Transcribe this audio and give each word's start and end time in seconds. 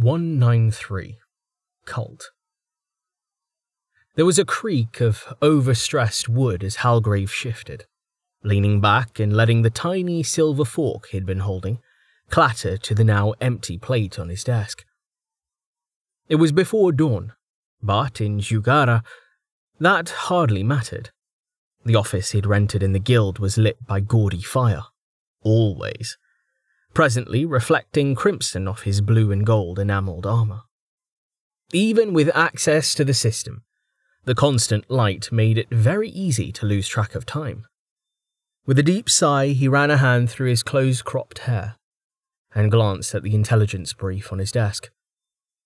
193 0.00 1.18
Cult. 1.84 2.30
There 4.16 4.24
was 4.24 4.38
a 4.38 4.46
creak 4.46 5.02
of 5.02 5.24
overstressed 5.42 6.26
wood 6.26 6.64
as 6.64 6.76
Halgrave 6.76 7.28
shifted, 7.28 7.84
leaning 8.42 8.80
back 8.80 9.20
and 9.20 9.30
letting 9.30 9.60
the 9.60 9.68
tiny 9.68 10.22
silver 10.22 10.64
fork 10.64 11.08
he'd 11.08 11.26
been 11.26 11.40
holding 11.40 11.80
clatter 12.30 12.78
to 12.78 12.94
the 12.94 13.04
now 13.04 13.34
empty 13.42 13.76
plate 13.76 14.18
on 14.18 14.30
his 14.30 14.42
desk. 14.42 14.86
It 16.30 16.36
was 16.36 16.52
before 16.52 16.92
dawn, 16.92 17.34
but 17.82 18.22
in 18.22 18.38
Jugara, 18.38 19.02
that 19.80 20.08
hardly 20.08 20.62
mattered. 20.62 21.10
The 21.84 21.96
office 21.96 22.30
he'd 22.30 22.46
rented 22.46 22.82
in 22.82 22.92
the 22.92 22.98
guild 22.98 23.38
was 23.38 23.58
lit 23.58 23.84
by 23.84 24.00
gaudy 24.00 24.40
fire. 24.40 24.84
Always 25.42 26.16
presently 26.94 27.44
reflecting 27.44 28.14
crimson 28.14 28.66
off 28.66 28.82
his 28.82 29.00
blue 29.00 29.30
and 29.32 29.46
gold 29.46 29.78
enamelled 29.78 30.26
armour. 30.26 30.62
Even 31.72 32.12
with 32.12 32.34
access 32.34 32.94
to 32.94 33.04
the 33.04 33.14
system, 33.14 33.62
the 34.24 34.34
constant 34.34 34.90
light 34.90 35.30
made 35.30 35.56
it 35.56 35.68
very 35.70 36.10
easy 36.10 36.52
to 36.52 36.66
lose 36.66 36.88
track 36.88 37.14
of 37.14 37.24
time. 37.24 37.66
With 38.66 38.78
a 38.78 38.82
deep 38.82 39.08
sigh, 39.08 39.48
he 39.48 39.68
ran 39.68 39.90
a 39.90 39.96
hand 39.96 40.30
through 40.30 40.50
his 40.50 40.62
close 40.62 41.00
cropped 41.00 41.40
hair 41.40 41.76
and 42.54 42.70
glanced 42.70 43.14
at 43.14 43.22
the 43.22 43.34
intelligence 43.34 43.92
brief 43.92 44.32
on 44.32 44.38
his 44.38 44.52
desk. 44.52 44.90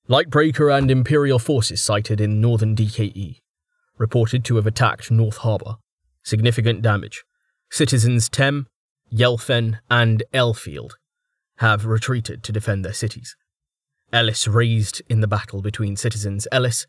Lightbreaker 0.08 0.76
and 0.76 0.90
Imperial 0.90 1.38
forces 1.38 1.82
sighted 1.82 2.20
in 2.20 2.40
northern 2.40 2.76
DKE. 2.76 3.38
Reported 3.96 4.44
to 4.44 4.56
have 4.56 4.66
attacked 4.66 5.10
North 5.10 5.38
Harbour. 5.38 5.76
Significant 6.22 6.82
damage. 6.82 7.24
Citizens 7.70 8.28
Tem, 8.28 8.66
Yelfen, 9.12 9.78
and 9.90 10.22
Elfield 10.34 10.96
have 11.58 11.84
retreated 11.84 12.42
to 12.42 12.52
defend 12.52 12.84
their 12.84 12.92
cities. 12.92 13.36
Ellis 14.12 14.46
razed 14.46 15.02
in 15.08 15.20
the 15.20 15.26
battle 15.26 15.62
between 15.62 15.96
citizens 15.96 16.46
Ellis, 16.52 16.86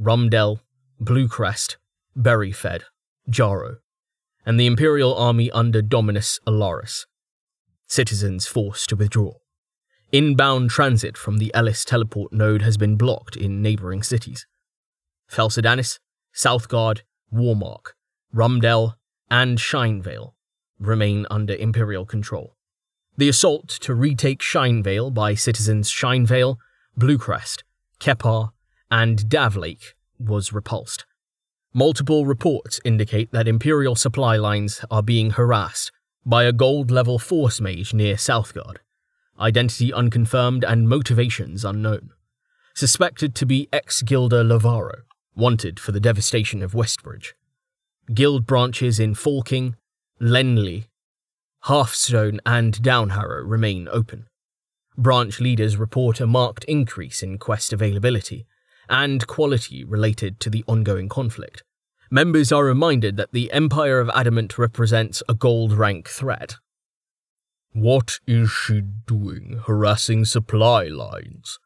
Rumdell, 0.00 0.60
Bluecrest, 1.02 1.76
Berryfed, 2.16 2.82
Jaro, 3.28 3.76
and 4.46 4.58
the 4.58 4.66
Imperial 4.66 5.14
army 5.14 5.50
under 5.50 5.82
Dominus 5.82 6.38
Alaris. 6.46 7.06
Citizens 7.86 8.46
forced 8.46 8.88
to 8.88 8.96
withdraw. 8.96 9.34
Inbound 10.12 10.70
transit 10.70 11.16
from 11.16 11.38
the 11.38 11.52
Ellis 11.54 11.84
teleport 11.84 12.32
node 12.32 12.62
has 12.62 12.76
been 12.76 12.96
blocked 12.96 13.36
in 13.36 13.62
neighbouring 13.62 14.02
cities. 14.02 14.46
Felsidanis, 15.30 15.98
Southguard, 16.32 17.02
Warmark, 17.30 17.96
Rumdell, 18.34 18.94
and 19.30 19.58
Shinevale 19.58 20.34
remain 20.78 21.26
under 21.30 21.54
Imperial 21.54 22.04
control. 22.04 22.56
The 23.16 23.28
assault 23.28 23.68
to 23.68 23.94
retake 23.94 24.40
Shinevale 24.40 25.14
by 25.14 25.34
citizens 25.34 25.88
Shinevale, 25.88 26.56
Bluecrest, 26.98 27.62
Kepar, 28.00 28.50
and 28.90 29.18
Davlake 29.28 29.92
was 30.18 30.52
repulsed. 30.52 31.04
Multiple 31.72 32.26
reports 32.26 32.80
indicate 32.84 33.30
that 33.30 33.46
Imperial 33.46 33.94
supply 33.94 34.36
lines 34.36 34.84
are 34.90 35.02
being 35.02 35.30
harassed 35.30 35.92
by 36.26 36.44
a 36.44 36.52
gold 36.52 36.90
level 36.90 37.18
force 37.18 37.60
mage 37.60 37.94
near 37.94 38.18
Southguard, 38.18 38.80
identity 39.38 39.92
unconfirmed 39.92 40.64
and 40.64 40.88
motivations 40.88 41.64
unknown. 41.64 42.10
Suspected 42.74 43.36
to 43.36 43.46
be 43.46 43.68
ex 43.72 44.02
Guilder 44.02 44.42
Lavaro, 44.42 45.02
wanted 45.36 45.78
for 45.78 45.92
the 45.92 46.00
devastation 46.00 46.62
of 46.62 46.74
Westbridge. 46.74 47.34
Guild 48.12 48.44
branches 48.44 48.98
in 48.98 49.14
Falking, 49.14 49.76
Lenley, 50.20 50.86
Hearthstone 51.64 52.40
and 52.44 52.74
Downharrow 52.74 53.42
remain 53.42 53.88
open. 53.90 54.26
Branch 54.98 55.40
leaders 55.40 55.78
report 55.78 56.20
a 56.20 56.26
marked 56.26 56.64
increase 56.64 57.22
in 57.22 57.38
quest 57.38 57.72
availability 57.72 58.44
and 58.90 59.26
quality 59.26 59.82
related 59.82 60.40
to 60.40 60.50
the 60.50 60.62
ongoing 60.66 61.08
conflict. 61.08 61.62
Members 62.10 62.52
are 62.52 62.66
reminded 62.66 63.16
that 63.16 63.32
the 63.32 63.50
Empire 63.50 63.98
of 63.98 64.10
Adamant 64.10 64.58
represents 64.58 65.22
a 65.26 65.32
gold 65.32 65.72
rank 65.72 66.06
threat. 66.06 66.56
What 67.72 68.20
is 68.26 68.50
she 68.50 68.82
doing 68.82 69.62
harassing 69.66 70.26
supply 70.26 70.84
lines? 70.88 71.58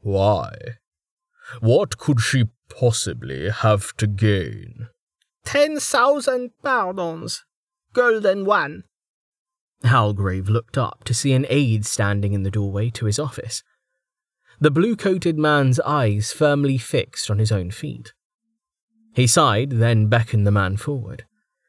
Why? 0.00 0.50
What 1.60 1.98
could 1.98 2.20
she 2.20 2.46
possibly 2.68 3.48
have 3.50 3.96
to 3.98 4.08
gain? 4.08 4.88
Ten 5.44 5.78
thousand 5.78 6.50
pardons. 6.64 7.44
Golden 7.92 8.44
one. 8.44 8.82
Halgrave 9.84 10.48
looked 10.48 10.78
up 10.78 11.04
to 11.04 11.14
see 11.14 11.32
an 11.32 11.46
aide 11.48 11.84
standing 11.86 12.32
in 12.32 12.42
the 12.42 12.50
doorway 12.50 12.90
to 12.90 13.06
his 13.06 13.18
office, 13.18 13.62
the 14.60 14.70
blue 14.70 14.96
coated 14.96 15.36
man's 15.36 15.80
eyes 15.80 16.32
firmly 16.32 16.78
fixed 16.78 17.30
on 17.30 17.38
his 17.38 17.50
own 17.50 17.70
feet. 17.70 18.12
He 19.14 19.26
sighed, 19.26 19.70
then 19.70 20.06
beckoned 20.06 20.46
the 20.46 20.52
man 20.52 20.76
forward, 20.76 21.24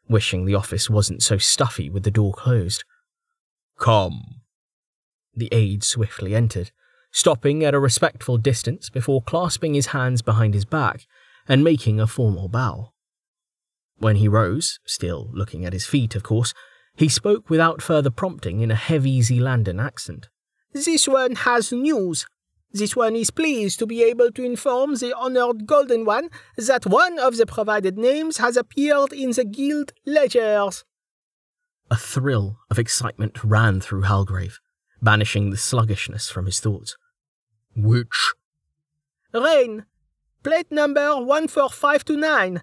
wishing 0.08 0.46
the 0.46 0.56
office 0.56 0.90
wasn't 0.90 1.24
so 1.24 1.38
stuffy 1.38 1.90
with 1.90 2.04
the 2.04 2.12
door 2.12 2.34
closed. 2.34 2.84
Come. 3.78 4.42
The 5.36 5.50
aide 5.52 5.84
swiftly 5.84 6.36
entered, 6.36 6.72
stopping 7.12 7.64
at 7.64 7.74
a 7.74 7.80
respectful 7.80 8.38
distance 8.38 8.90
before 8.90 9.22
clasping 9.22 9.74
his 9.74 9.88
hands 9.88 10.22
behind 10.22 10.54
his 10.54 10.66
back 10.66 11.06
and 11.48 11.64
making 11.64 12.00
a 12.00 12.08
formal 12.08 12.48
bow. 12.48 12.94
When 13.98 14.18
he 14.18 14.28
rose, 14.28 14.80
still 14.86 15.30
looking 15.34 15.66
at 15.66 15.74
his 15.74 15.86
feet, 15.86 16.16
of 16.16 16.24
course, 16.24 16.54
he 16.96 17.10
spoke 17.10 17.50
without 17.50 17.82
further 17.82 18.10
prompting 18.10 18.62
in 18.62 18.72
a 18.72 18.76
heavy 18.76 19.20
Zealandan 19.22 19.84
accent. 19.84 20.30
This 20.74 21.08
one 21.08 21.36
has 21.36 21.72
news. 21.72 22.26
This 22.72 22.96
one 22.96 23.16
is 23.16 23.32
pleased 23.32 23.80
to 23.80 23.86
be 23.86 24.04
able 24.04 24.32
to 24.32 24.44
inform 24.44 24.96
the 24.96 25.16
honored 25.16 25.66
Golden 25.66 26.04
One 26.04 26.30
that 26.58 26.86
one 26.86 27.18
of 27.20 27.38
the 27.38 27.46
provided 27.46 27.98
names 27.98 28.38
has 28.38 28.58
appeared 28.58 29.14
in 29.14 29.32
the 29.32 29.46
guild 29.46 29.94
ledgers. 30.06 30.84
A 31.90 31.96
thrill 31.96 32.58
of 32.70 32.80
excitement 32.80 33.44
ran 33.44 33.80
through 33.80 34.02
Halgrave, 34.02 34.60
banishing 35.02 35.52
the 35.52 35.58
sluggishness 35.58 36.30
from 36.30 36.46
his 36.46 36.60
thoughts. 36.60 36.98
Which? 37.76 38.34
Rain. 39.34 39.86
Plate 40.44 40.72
number 40.72 41.08
14529. 41.12 42.62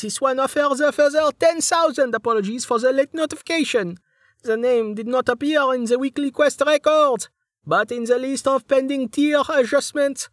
This 0.00 0.20
one 0.20 0.40
offers 0.40 0.80
a 0.80 0.92
further 0.92 1.30
10,000 1.38 2.14
apologies 2.14 2.64
for 2.64 2.78
the 2.78 2.92
late 2.92 3.14
notification. 3.14 3.98
The 4.42 4.56
name 4.56 4.94
did 4.94 5.06
not 5.06 5.28
appear 5.28 5.72
in 5.74 5.84
the 5.84 5.98
weekly 5.98 6.30
quest 6.30 6.62
records, 6.66 7.28
but 7.64 7.92
in 7.92 8.04
the 8.04 8.18
list 8.18 8.46
of 8.46 8.66
pending 8.66 9.08
tier 9.08 9.42
adjustments. 9.48 10.28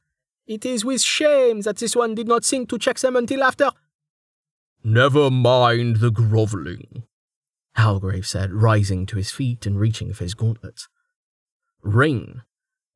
It 0.47 0.65
is 0.65 0.83
with 0.83 1.01
shame 1.01 1.61
that 1.61 1.77
this 1.77 1.95
one 1.95 2.15
did 2.15 2.27
not 2.27 2.43
think 2.43 2.69
to 2.69 2.79
check 2.79 2.99
them 2.99 3.15
until 3.15 3.43
after. 3.43 3.69
Never 4.83 5.29
mind 5.29 5.97
the 5.97 6.09
grovelling, 6.09 7.03
Halgrave 7.77 8.25
said, 8.25 8.51
rising 8.51 9.05
to 9.05 9.17
his 9.17 9.31
feet 9.31 9.65
and 9.67 9.79
reaching 9.79 10.11
for 10.11 10.23
his 10.23 10.33
gauntlets. 10.33 10.89
Rain 11.83 12.41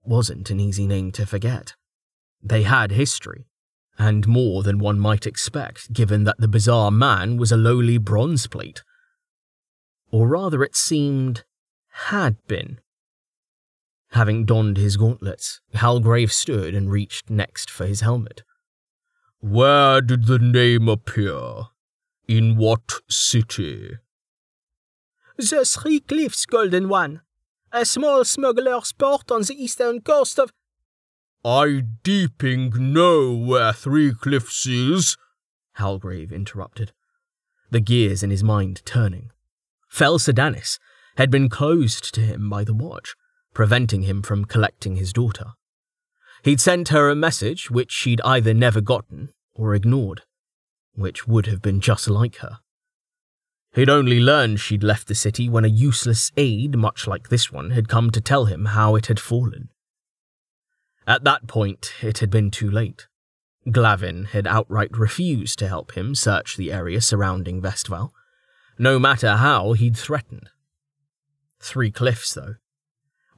wasn't 0.03 0.49
an 0.49 0.59
easy 0.59 0.87
name 0.87 1.11
to 1.13 1.25
forget. 1.25 1.75
They 2.41 2.63
had 2.63 2.91
history, 2.91 3.45
and 3.97 4.27
more 4.27 4.63
than 4.63 4.79
one 4.79 4.99
might 4.99 5.25
expect 5.25 5.93
given 5.93 6.23
that 6.25 6.39
the 6.39 6.47
bizarre 6.47 6.91
man 6.91 7.37
was 7.37 7.51
a 7.51 7.57
lowly 7.57 7.97
bronze 7.97 8.47
plate. 8.47 8.83
Or 10.11 10.27
rather, 10.27 10.63
it 10.63 10.75
seemed 10.75 11.43
had 12.09 12.37
been. 12.47 12.79
Having 14.11 14.45
donned 14.45 14.77
his 14.77 14.97
gauntlets, 14.97 15.61
Halgrave 15.73 16.31
stood 16.31 16.73
and 16.73 16.91
reached 16.91 17.29
next 17.29 17.69
for 17.69 17.85
his 17.85 18.01
helmet. 18.01 18.43
Where 19.39 20.01
did 20.01 20.25
the 20.25 20.39
name 20.39 20.87
appear? 20.87 21.67
In 22.27 22.57
what 22.57 23.01
city? 23.09 23.97
The 25.37 25.65
Three 25.65 25.99
Cliffs, 25.99 26.45
Golden 26.45 26.89
One. 26.89 27.21
A 27.71 27.85
small 27.85 28.23
smuggler's 28.23 28.93
port 28.93 29.29
on 29.31 29.41
the 29.41 29.61
eastern 29.61 30.01
coast 30.01 30.39
of 30.39 30.53
I 31.45 31.83
deeping 32.01 32.91
know 32.91 33.31
where 33.31 33.71
Three 33.71 34.11
Cliffs 34.15 34.65
is, 34.65 35.15
Halgrave 35.77 36.31
interrupted, 36.31 36.91
the 37.69 37.79
gears 37.79 38.23
in 38.23 38.31
his 38.31 38.43
mind 38.43 38.81
turning. 38.83 39.29
Fel 39.87 40.17
Sedanis 40.17 40.79
had 41.17 41.29
been 41.29 41.47
closed 41.47 42.15
to 42.15 42.21
him 42.21 42.49
by 42.49 42.63
the 42.63 42.73
watch, 42.73 43.13
preventing 43.53 44.01
him 44.01 44.23
from 44.23 44.45
collecting 44.45 44.95
his 44.95 45.13
daughter. 45.13 45.51
He'd 46.41 46.59
sent 46.59 46.89
her 46.89 47.11
a 47.11 47.15
message 47.15 47.69
which 47.69 47.91
she'd 47.91 48.21
either 48.21 48.55
never 48.55 48.81
gotten 48.81 49.29
or 49.53 49.75
ignored, 49.75 50.23
which 50.95 51.27
would 51.27 51.45
have 51.45 51.61
been 51.61 51.79
just 51.79 52.09
like 52.09 52.37
her. 52.37 52.57
He'd 53.75 53.87
only 53.87 54.19
learned 54.19 54.61
she'd 54.61 54.81
left 54.81 55.07
the 55.07 55.13
city 55.13 55.47
when 55.47 55.63
a 55.63 55.67
useless 55.67 56.31
aide, 56.37 56.75
much 56.75 57.05
like 57.05 57.29
this 57.29 57.51
one, 57.51 57.69
had 57.69 57.87
come 57.87 58.09
to 58.09 58.19
tell 58.19 58.45
him 58.45 58.65
how 58.65 58.95
it 58.95 59.05
had 59.05 59.19
fallen. 59.19 59.69
At 61.07 61.23
that 61.23 61.47
point, 61.47 61.93
it 62.01 62.19
had 62.19 62.29
been 62.29 62.51
too 62.51 62.69
late. 62.69 63.07
Glavin 63.67 64.27
had 64.27 64.47
outright 64.47 64.97
refused 64.97 65.59
to 65.59 65.67
help 65.67 65.93
him 65.93 66.15
search 66.15 66.55
the 66.55 66.71
area 66.71 67.01
surrounding 67.01 67.61
Vestval, 67.61 68.11
no 68.77 68.99
matter 68.99 69.37
how 69.37 69.73
he'd 69.73 69.97
threatened. 69.97 70.49
Three 71.59 71.91
cliffs, 71.91 72.33
though. 72.33 72.55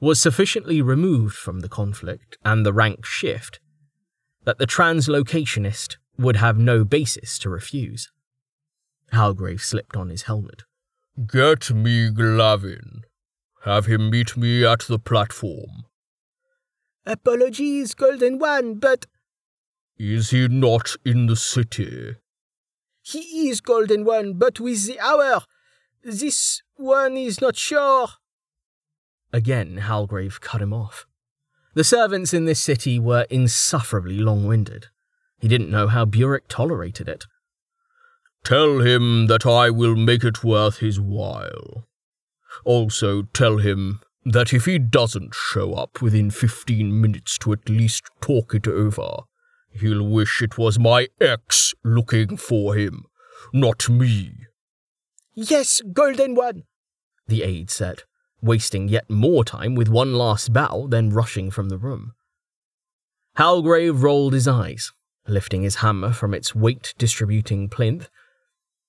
was 0.00 0.20
sufficiently 0.20 0.80
removed 0.80 1.34
from 1.34 1.60
the 1.60 1.68
conflict 1.68 2.38
and 2.44 2.64
the 2.64 2.72
rank 2.72 3.04
shift 3.04 3.60
that 4.44 4.58
the 4.58 4.66
translocationist 4.66 5.96
would 6.16 6.36
have 6.36 6.58
no 6.58 6.84
basis 6.84 7.38
to 7.38 7.50
refuse. 7.50 8.10
Halgrave 9.12 9.60
slipped 9.60 9.96
on 9.96 10.10
his 10.10 10.22
helmet. 10.22 10.62
Get 11.26 11.70
me 11.72 12.10
Glavin. 12.10 13.02
Have 13.64 13.86
him 13.86 14.10
meet 14.10 14.36
me 14.36 14.64
at 14.64 14.80
the 14.80 14.98
platform. 14.98 15.84
Apologies, 17.08 17.94
Golden 17.94 18.38
One, 18.38 18.74
but 18.74 19.06
Is 19.98 20.28
he 20.28 20.46
not 20.46 20.94
in 21.06 21.24
the 21.26 21.36
city? 21.36 22.16
he 23.00 23.48
is 23.48 23.62
Golden 23.62 24.04
One, 24.04 24.34
but 24.34 24.60
with 24.60 24.84
the 24.86 25.00
hour. 25.00 25.40
This 26.04 26.62
one 26.76 27.16
is 27.16 27.40
not 27.40 27.56
sure. 27.56 28.08
Again, 29.32 29.78
Halgrave 29.78 30.40
cut 30.40 30.60
him 30.60 30.74
off. 30.74 31.06
The 31.72 31.82
servants 31.82 32.34
in 32.34 32.44
this 32.44 32.60
city 32.60 32.98
were 32.98 33.26
insufferably 33.30 34.18
long 34.18 34.46
winded. 34.46 34.88
He 35.38 35.48
didn't 35.48 35.70
know 35.70 35.86
how 35.86 36.04
Burek 36.04 36.46
tolerated 36.48 37.08
it. 37.08 37.24
Tell 38.44 38.80
him 38.80 39.28
that 39.28 39.46
I 39.46 39.70
will 39.70 39.96
make 39.96 40.24
it 40.24 40.44
worth 40.44 40.78
his 40.78 41.00
while. 41.00 41.88
Also, 42.66 43.22
tell 43.32 43.56
him 43.56 44.00
that 44.24 44.52
if 44.52 44.64
he 44.64 44.78
doesn't 44.78 45.34
show 45.34 45.74
up 45.74 46.02
within 46.02 46.30
15 46.30 47.00
minutes 47.00 47.38
to 47.38 47.52
at 47.52 47.68
least 47.68 48.04
talk 48.20 48.54
it 48.54 48.66
over, 48.66 49.22
he'll 49.70 50.06
wish 50.06 50.42
it 50.42 50.58
was 50.58 50.78
my 50.78 51.08
ex 51.20 51.74
looking 51.84 52.36
for 52.36 52.74
him, 52.74 53.04
not 53.52 53.88
me. 53.88 54.32
Yes, 55.34 55.80
Golden 55.92 56.34
One. 56.34 56.64
The 57.28 57.42
aide 57.42 57.70
said, 57.70 58.02
wasting 58.40 58.88
yet 58.88 59.08
more 59.08 59.44
time 59.44 59.74
with 59.74 59.88
one 59.88 60.14
last 60.14 60.52
bow, 60.52 60.86
then 60.88 61.10
rushing 61.10 61.50
from 61.50 61.68
the 61.68 61.78
room. 61.78 62.12
Halgrave 63.36 64.02
rolled 64.02 64.32
his 64.32 64.48
eyes, 64.48 64.92
lifting 65.26 65.62
his 65.62 65.76
hammer 65.76 66.12
from 66.12 66.34
its 66.34 66.54
weight 66.54 66.94
distributing 66.98 67.68
plinth. 67.68 68.08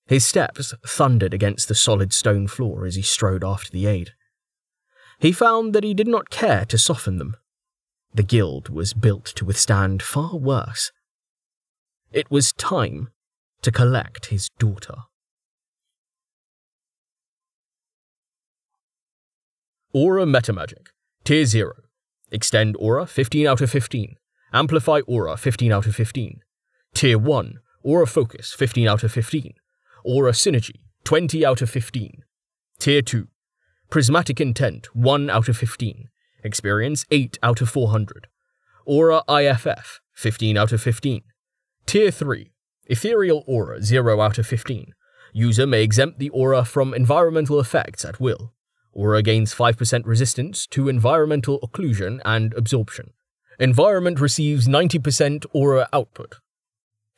His 0.07 0.25
steps 0.25 0.73
thundered 0.87 1.33
against 1.33 1.67
the 1.67 1.75
solid 1.75 2.13
stone 2.13 2.47
floor 2.47 2.85
as 2.85 2.95
he 2.95 3.03
strode 3.03 3.43
after 3.43 3.69
the 3.71 3.85
aide. 3.85 4.13
He 5.19 5.31
found 5.33 5.73
that 5.73 5.83
he 5.83 5.93
did 5.93 6.07
not 6.07 6.29
care 6.29 6.65
to 6.65 6.77
soften 6.77 7.17
them. 7.17 7.35
The 8.13 8.23
guild 8.23 8.69
was 8.69 8.93
built 8.93 9.25
to 9.35 9.45
withstand 9.45 10.01
far 10.01 10.35
worse. 10.35 10.91
It 12.11 12.31
was 12.31 12.53
time 12.53 13.09
to 13.61 13.71
collect 13.71 14.27
his 14.27 14.49
daughter. 14.57 14.95
Aura 19.93 20.25
Metamagic, 20.25 20.87
Tier 21.23 21.45
0. 21.45 21.73
Extend 22.31 22.75
Aura 22.79 23.05
15 23.05 23.47
out 23.47 23.61
of 23.61 23.71
15. 23.71 24.15
Amplify 24.53 25.01
Aura 25.07 25.35
15 25.35 25.71
out 25.71 25.85
of 25.85 25.95
15. 25.95 26.41
Tier 26.93 27.17
1. 27.17 27.59
Aura 27.83 28.07
Focus 28.07 28.53
15 28.53 28.87
out 28.87 29.03
of 29.03 29.11
15. 29.11 29.53
Aura 30.05 30.31
Synergy 30.31 30.81
20 31.03 31.45
out 31.45 31.61
of 31.61 31.69
15. 31.69 32.23
Tier 32.79 33.01
2. 33.01 33.27
Prismatic 33.89 34.39
Intent 34.39 34.95
1 34.95 35.31
out 35.31 35.49
of 35.49 35.57
15. 35.57 36.09
Experience 36.43 37.07
8 37.09 37.39
out 37.41 37.59
of 37.59 37.71
400. 37.71 38.27
Aura 38.85 39.23
IFF 39.27 39.99
15 40.13 40.57
out 40.57 40.71
of 40.71 40.79
15. 40.79 41.23
Tier 41.87 42.11
3. 42.11 42.51
Ethereal 42.85 43.43
Aura 43.47 43.81
0 43.81 44.21
out 44.21 44.37
of 44.37 44.45
15. 44.45 44.93
User 45.33 45.65
may 45.65 45.81
exempt 45.81 46.19
the 46.19 46.29
aura 46.29 46.65
from 46.65 46.93
environmental 46.93 47.59
effects 47.59 48.05
at 48.05 48.19
will. 48.19 48.53
Aura 48.93 49.23
gains 49.23 49.55
5% 49.55 50.05
resistance 50.05 50.67
to 50.67 50.87
environmental 50.87 51.59
occlusion 51.61 52.19
and 52.23 52.53
absorption. 52.53 53.13
Environment 53.59 54.19
receives 54.19 54.67
90% 54.67 55.47
aura 55.51 55.89
output. 55.91 56.35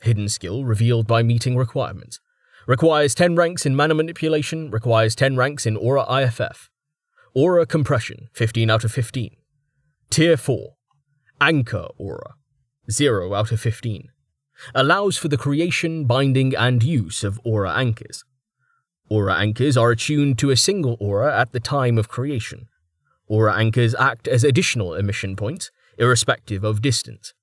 Hidden 0.03 0.29
skill 0.29 0.63
revealed 0.63 1.05
by 1.05 1.21
meeting 1.21 1.57
requirements. 1.57 2.21
Requires 2.71 3.13
10 3.13 3.35
ranks 3.35 3.65
in 3.65 3.75
mana 3.75 3.93
manipulation, 3.93 4.71
requires 4.71 5.13
10 5.13 5.35
ranks 5.35 5.65
in 5.65 5.75
aura 5.75 6.09
IFF. 6.09 6.69
Aura 7.35 7.65
compression, 7.65 8.29
15 8.31 8.69
out 8.69 8.85
of 8.85 8.93
15. 8.93 9.35
Tier 10.09 10.37
4. 10.37 10.75
Anchor 11.41 11.87
aura, 11.97 12.35
0 12.89 13.33
out 13.33 13.51
of 13.51 13.59
15. 13.59 14.07
Allows 14.73 15.17
for 15.17 15.27
the 15.27 15.35
creation, 15.35 16.05
binding, 16.05 16.55
and 16.55 16.81
use 16.81 17.25
of 17.25 17.41
aura 17.43 17.73
anchors. 17.73 18.23
Aura 19.09 19.35
anchors 19.35 19.75
are 19.75 19.91
attuned 19.91 20.39
to 20.39 20.49
a 20.49 20.55
single 20.55 20.95
aura 21.01 21.37
at 21.37 21.51
the 21.51 21.59
time 21.59 21.97
of 21.97 22.07
creation. 22.07 22.69
Aura 23.27 23.53
anchors 23.53 23.93
act 23.95 24.29
as 24.29 24.45
additional 24.45 24.93
emission 24.93 25.35
points, 25.35 25.71
irrespective 25.97 26.63
of 26.63 26.81
distance. 26.81 27.33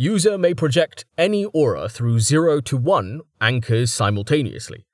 User 0.00 0.38
may 0.38 0.54
project 0.54 1.04
any 1.18 1.44
aura 1.44 1.86
through 1.86 2.20
0 2.20 2.62
to 2.62 2.78
1 2.78 3.20
anchors 3.38 3.92
simultaneously. 3.92 4.86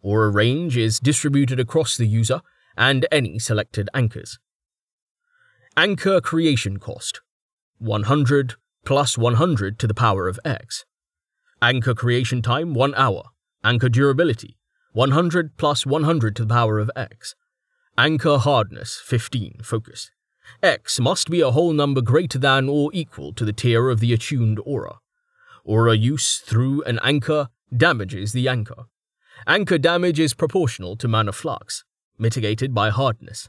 Aura 0.00 0.30
range 0.30 0.78
is 0.78 0.98
distributed 0.98 1.60
across 1.60 1.98
the 1.98 2.06
user 2.06 2.40
and 2.74 3.06
any 3.12 3.38
selected 3.38 3.90
anchors. 3.92 4.38
Anchor 5.76 6.22
creation 6.22 6.78
cost 6.78 7.20
100 7.80 8.54
plus 8.86 9.18
100 9.18 9.78
to 9.78 9.86
the 9.86 9.92
power 9.92 10.26
of 10.26 10.40
x. 10.42 10.86
Anchor 11.60 11.94
creation 11.94 12.40
time 12.40 12.72
1 12.72 12.94
hour. 12.94 13.24
Anchor 13.62 13.90
durability 13.90 14.56
100 14.94 15.58
plus 15.58 15.84
100 15.84 16.34
to 16.34 16.46
the 16.46 16.54
power 16.54 16.78
of 16.78 16.90
x. 16.96 17.34
Anchor 17.98 18.38
hardness 18.38 19.02
15 19.04 19.58
focus. 19.62 20.10
X 20.62 21.00
must 21.00 21.30
be 21.30 21.40
a 21.40 21.50
whole 21.50 21.72
number 21.72 22.00
greater 22.00 22.38
than 22.38 22.68
or 22.68 22.90
equal 22.92 23.32
to 23.34 23.44
the 23.44 23.52
tier 23.52 23.90
of 23.90 24.00
the 24.00 24.12
attuned 24.12 24.60
aura. 24.64 24.98
Aura 25.64 25.96
use 25.96 26.38
through 26.38 26.82
an 26.84 26.98
anchor 27.02 27.48
damages 27.76 28.32
the 28.32 28.48
anchor. 28.48 28.84
Anchor 29.46 29.78
damage 29.78 30.18
is 30.20 30.34
proportional 30.34 30.96
to 30.96 31.08
mana 31.08 31.32
flux, 31.32 31.84
mitigated 32.18 32.74
by 32.74 32.90
hardness. 32.90 33.48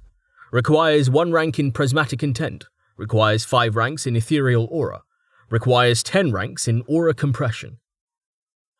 Requires 0.51 1.09
1 1.09 1.31
rank 1.31 1.59
in 1.59 1.71
prismatic 1.71 2.23
intent, 2.23 2.65
requires 2.97 3.45
5 3.45 3.75
ranks 3.75 4.07
in 4.07 4.15
ethereal 4.15 4.67
aura, 4.71 5.01
requires 5.49 6.03
10 6.03 6.31
ranks 6.31 6.67
in 6.67 6.83
aura 6.87 7.13
compression. 7.13 7.79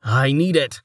I 0.03 0.31
need 0.31 0.55
it. 0.55 0.81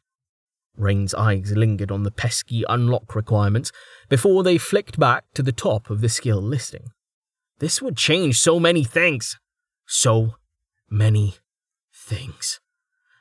Rain's 0.77 1.15
eyes 1.15 1.53
lingered 1.55 1.91
on 1.91 2.03
the 2.03 2.11
pesky 2.11 2.65
unlock 2.69 3.15
requirements 3.15 3.73
before 4.09 4.43
they 4.43 4.59
flicked 4.59 4.99
back 4.99 5.25
to 5.35 5.43
the 5.43 5.53
top 5.53 5.91
of 5.91 6.01
the 6.01 6.09
skill 6.09 6.41
listing. 6.41 6.91
This 7.63 7.81
would 7.81 7.97
change 7.97 8.41
so 8.41 8.59
many 8.59 8.83
things. 8.83 9.39
So 9.87 10.35
many 10.91 11.37
things. 11.95 12.59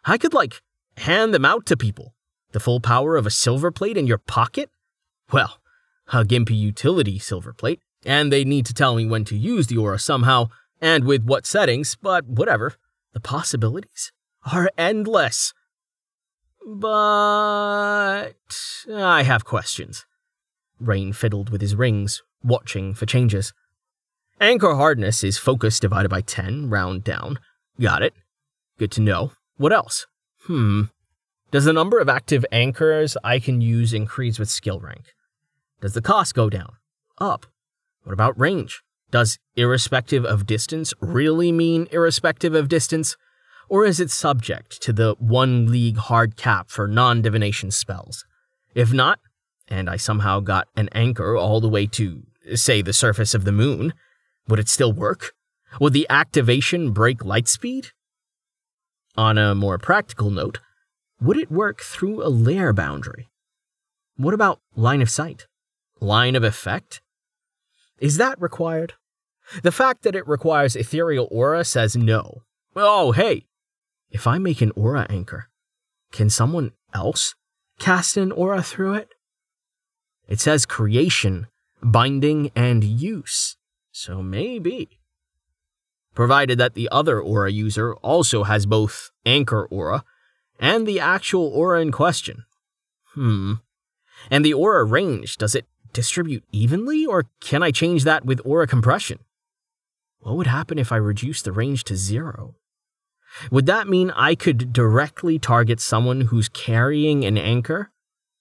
I 0.04 0.18
could, 0.18 0.34
like, 0.34 0.63
hand 0.98 1.32
them 1.32 1.46
out 1.46 1.68
to 1.68 1.77
people. 1.77 2.15
The 2.51 2.60
full 2.60 2.80
power 2.80 3.18
of 3.18 3.27
a 3.27 3.30
silver 3.30 3.70
plate 3.70 3.98
in 3.98 4.08
your 4.08 4.18
pocket? 4.18 4.72
Well, 5.32 5.60
a 6.12 6.24
gimpy 6.24 6.58
utility 6.58 7.20
silver 7.20 7.54
plate, 7.54 7.82
and 8.04 8.34
they'd 8.34 8.48
need 8.48 8.65
to 8.65 8.74
tell 8.74 8.96
me 8.96 9.06
when 9.06 9.25
to 9.25 9.38
use 9.38 9.68
the 9.68 9.77
aura 9.77 10.00
somehow, 10.00 10.50
and 10.82 11.04
with 11.04 11.24
what 11.24 11.46
settings, 11.46 11.96
but 12.01 12.27
whatever. 12.27 12.74
The 13.13 13.20
possibilities 13.20 14.12
are 14.51 14.72
endless. 14.75 15.54
But 16.65 18.34
I 18.92 19.22
have 19.22 19.46
questions. 19.46 20.08
Rain 20.80 21.13
fiddled 21.13 21.51
with 21.51 21.62
his 21.62 21.75
rings, 21.75 22.24
watching 22.44 22.96
for 22.96 23.06
changes. 23.06 23.54
Anchor 24.41 24.74
hardness 24.74 25.24
is 25.24 25.38
focus 25.38 25.79
divided 25.79 26.10
by 26.10 26.21
10, 26.21 26.67
round 26.67 27.03
down. 27.03 27.38
Got 27.79 28.01
it. 28.01 28.15
Good 28.79 28.89
to 28.93 29.01
know. 29.01 29.33
What 29.57 29.71
else? 29.71 30.07
Hmm. 30.45 30.86
Does 31.51 31.65
the 31.65 31.74
number 31.74 32.00
of 32.00 32.10
active 32.10 32.43
anchors 32.51 33.15
I 33.24 33.38
can 33.38 33.62
use 33.62 33.93
increase 33.93 34.39
with 34.39 34.50
skill 34.50 34.79
rank? 34.79 35.13
Does 35.79 35.93
the 35.93 36.01
cost 36.01 36.33
go 36.33 36.50
down? 36.50 36.71
Up. 37.19 37.45
What 38.01 38.13
about 38.13 38.39
range? 38.39 38.81
Does 39.12 39.38
irrespective 39.55 40.25
of 40.25 40.48
distance 40.48 40.91
really 41.00 41.51
mean 41.51 41.88
irrespective 41.91 42.55
of 42.55 42.67
distance? 42.67 43.17
Or 43.69 43.86
is 43.86 44.00
it 44.00 44.10
subject 44.10 44.81
to 44.81 44.91
the 44.91 45.13
one 45.19 45.67
league 45.67 45.98
hard 45.98 46.36
cap 46.36 46.71
for 46.71 46.88
non 46.88 47.21
divination 47.21 47.69
spells? 47.69 48.25
If 48.74 48.91
not, 48.91 49.19
and 49.67 49.88
I 49.88 49.98
somehow 49.98 50.39
got 50.39 50.67
an 50.75 50.89
anchor 50.93 51.38
all 51.38 51.62
the 51.62 51.69
way 51.69 51.86
to, 51.86 52.24
say, 52.55 52.81
the 52.81 52.91
surface 52.91 53.36
of 53.36 53.45
the 53.45 53.51
moon, 53.51 53.93
would 54.51 54.60
it 54.60 54.70
still 54.70 54.91
work? 54.91 55.34
Would 55.79 55.93
the 55.93 56.05
activation 56.10 56.91
break 56.91 57.24
light 57.24 57.48
speed? 57.48 57.88
On 59.15 59.38
a 59.38 59.55
more 59.55 59.77
practical 59.77 60.29
note, 60.29 60.60
would 61.22 61.38
it 61.38 61.50
work 61.50 61.81
through 61.81 62.22
a 62.22 62.27
layer 62.27 62.74
boundary? 62.74 63.29
What 64.17 64.34
about 64.34 64.60
line 64.75 65.01
of 65.01 65.10
sight? 65.10 65.48
Line 66.01 66.36
of 66.36 66.43
effect? 66.43 67.01
Is 68.00 68.17
that 68.17 68.41
required? 68.41 68.93
The 69.63 69.72
fact 69.72 70.03
that 70.03 70.15
it 70.15 70.27
requires 70.27 70.75
ethereal 70.75 71.29
aura 71.31 71.63
says 71.63 71.96
no. 71.96 72.43
Oh, 72.75 73.13
hey, 73.13 73.46
if 74.10 74.27
I 74.27 74.38
make 74.38 74.62
an 74.62 74.72
aura 74.75 75.08
anchor, 75.10 75.50
can 76.12 76.29
someone 76.29 76.72
else 76.93 77.36
cast 77.79 78.17
an 78.17 78.34
aura 78.34 78.62
through 78.62 78.96
it? 78.96 79.13
It 80.27 80.41
says 80.41 80.65
creation, 80.65 81.48
binding, 81.81 82.51
and 82.53 82.84
use. 82.84 83.55
So 84.03 84.24
maybe. 84.24 84.98
Provided 86.15 86.58
that 86.58 86.74
the 86.74 86.89
other 86.91 87.22
aura 87.22 87.51
user 87.51 87.93
also 87.98 88.41
has 88.46 88.65
both 88.65 89.12
anchor 89.27 89.67
aura 89.67 90.03
and 90.60 90.88
the 90.88 91.00
actual 91.00 91.46
aura 91.46 91.81
in 91.81 91.91
question. 91.91 92.46
Hmm. 93.13 93.53
And 94.31 94.43
the 94.43 94.55
aura 94.55 94.86
range, 94.86 95.38
does 95.38 95.53
it 95.53 95.67
distribute 95.93 96.43
evenly, 96.51 97.05
or 97.05 97.27
can 97.41 97.62
I 97.62 97.70
change 97.70 98.03
that 98.03 98.25
with 98.25 98.41
aura 98.43 98.65
compression? 98.65 99.20
What 100.22 100.36
would 100.36 100.48
happen 100.48 100.79
if 100.79 100.91
I 100.91 100.96
reduce 100.96 101.43
the 101.43 101.51
range 101.51 101.84
to 101.84 101.96
zero? 101.96 102.55
Would 103.51 103.67
that 103.67 103.88
mean 103.88 104.10
I 104.15 104.34
could 104.34 104.74
directly 104.74 105.38
target 105.38 105.79
someone 105.79 106.22
who's 106.22 106.50
carrying 106.50 107.24
an 107.24 107.38
anchor, 107.38 107.91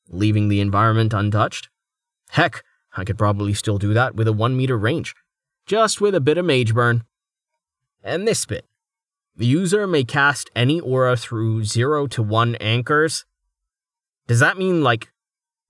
leaving 0.08 0.48
the 0.48 0.60
environment 0.60 1.12
untouched? 1.12 1.68
Heck, 2.30 2.64
I 2.96 3.04
could 3.04 3.18
probably 3.18 3.52
still 3.52 3.76
do 3.76 3.92
that 3.92 4.14
with 4.14 4.26
a 4.26 4.32
1 4.32 4.56
meter 4.56 4.78
range, 4.78 5.14
just 5.70 6.00
with 6.00 6.16
a 6.16 6.20
bit 6.20 6.36
of 6.36 6.44
mage 6.44 6.74
burn. 6.74 7.04
And 8.02 8.26
this 8.26 8.44
bit 8.44 8.66
the 9.36 9.46
user 9.46 9.86
may 9.86 10.02
cast 10.02 10.50
any 10.56 10.80
aura 10.80 11.16
through 11.16 11.62
0 11.62 12.08
to 12.08 12.24
1 12.24 12.56
anchors. 12.56 13.24
Does 14.26 14.40
that 14.40 14.58
mean 14.58 14.82
like 14.82 15.12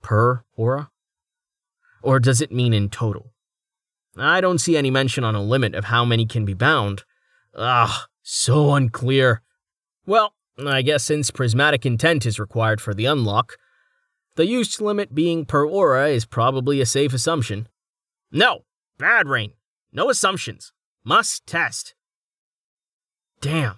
per 0.00 0.42
aura? 0.56 0.90
Or 2.02 2.18
does 2.18 2.40
it 2.40 2.50
mean 2.50 2.72
in 2.72 2.88
total? 2.88 3.34
I 4.16 4.40
don't 4.40 4.58
see 4.58 4.74
any 4.74 4.90
mention 4.90 5.22
on 5.22 5.34
a 5.34 5.42
limit 5.42 5.74
of 5.74 5.84
how 5.84 6.06
many 6.06 6.24
can 6.24 6.46
be 6.46 6.54
bound. 6.54 7.04
Ah, 7.54 8.06
so 8.22 8.72
unclear. 8.72 9.42
Well, 10.06 10.32
I 10.66 10.80
guess 10.80 11.04
since 11.04 11.30
prismatic 11.30 11.84
intent 11.84 12.24
is 12.24 12.40
required 12.40 12.80
for 12.80 12.94
the 12.94 13.04
unlock, 13.04 13.58
the 14.36 14.46
use 14.46 14.80
limit 14.80 15.14
being 15.14 15.44
per 15.44 15.66
aura 15.66 16.08
is 16.08 16.24
probably 16.24 16.80
a 16.80 16.86
safe 16.86 17.12
assumption. 17.12 17.68
No, 18.32 18.64
bad 18.98 19.28
rain. 19.28 19.52
No 19.92 20.08
assumptions. 20.08 20.72
Must 21.04 21.46
test. 21.46 21.94
Damn. 23.40 23.76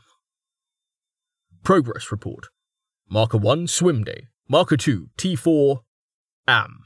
Progress 1.63 2.11
report. 2.11 2.49
Marker 3.09 3.39
1, 3.39 3.69
swim 3.69 4.05
day. 4.05 4.29
Marker 4.49 4.77
2, 4.77 5.09
T4, 5.17 5.81
AM. 6.49 6.81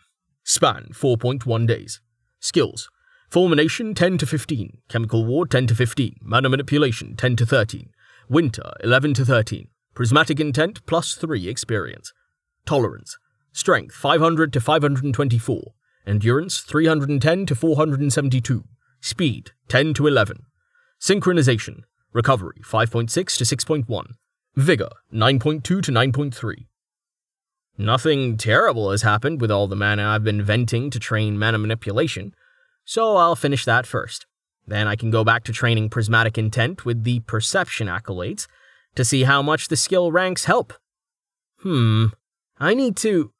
Span 0.44 0.90
4.1 0.92 1.66
days. 1.66 2.00
Skills 2.38 2.90
Fulmination 3.30 3.94
10 3.94 4.18
to 4.18 4.26
15, 4.26 4.78
Chemical 4.88 5.24
Ward 5.24 5.50
10 5.50 5.66
to 5.68 5.74
15, 5.74 6.16
Mana 6.22 6.48
Manipulation 6.48 7.16
10 7.16 7.36
to 7.36 7.46
13, 7.46 7.90
Winter 8.28 8.70
11 8.84 9.14
to 9.14 9.24
13, 9.24 9.68
Prismatic 9.94 10.38
Intent 10.38 10.84
plus 10.86 11.14
3 11.14 11.48
experience. 11.48 12.12
Tolerance 12.64 13.18
Strength 13.52 13.94
500 13.94 14.52
to 14.52 14.60
524, 14.60 15.72
Endurance 16.06 16.60
310 16.60 17.46
to 17.46 17.54
472, 17.54 18.64
Speed 19.00 19.52
10 19.68 19.94
to 19.94 20.06
11, 20.06 20.42
Synchronization 21.00 21.80
Recovery 22.12 22.60
5.6 22.62 23.10
to 23.10 23.44
6.1, 23.44 24.06
Vigor 24.54 24.88
9.2 25.12 25.62
to 25.62 25.80
9.3. 25.80 26.66
Nothing 27.78 28.36
terrible 28.36 28.90
has 28.90 29.02
happened 29.02 29.40
with 29.40 29.50
all 29.50 29.66
the 29.66 29.76
mana 29.76 30.08
I've 30.08 30.24
been 30.24 30.42
venting 30.42 30.88
to 30.90 30.98
train 30.98 31.38
mana 31.38 31.58
manipulation 31.58 32.34
so 32.86 33.16
I'll 33.16 33.36
finish 33.36 33.64
that 33.64 33.84
first. 33.84 34.26
Then 34.66 34.86
I 34.86 34.96
can 34.96 35.10
go 35.10 35.24
back 35.24 35.44
to 35.44 35.52
training 35.52 35.90
Prismatic 35.90 36.38
Intent 36.38 36.84
with 36.84 37.04
the 37.04 37.20
Perception 37.20 37.88
accolades 37.88 38.46
to 38.94 39.04
see 39.04 39.24
how 39.24 39.42
much 39.42 39.68
the 39.68 39.76
skill 39.76 40.10
ranks 40.10 40.44
help. 40.44 40.72
Hmm, 41.60 42.06
I 42.58 42.74
need 42.74 42.96
to. 42.98 43.32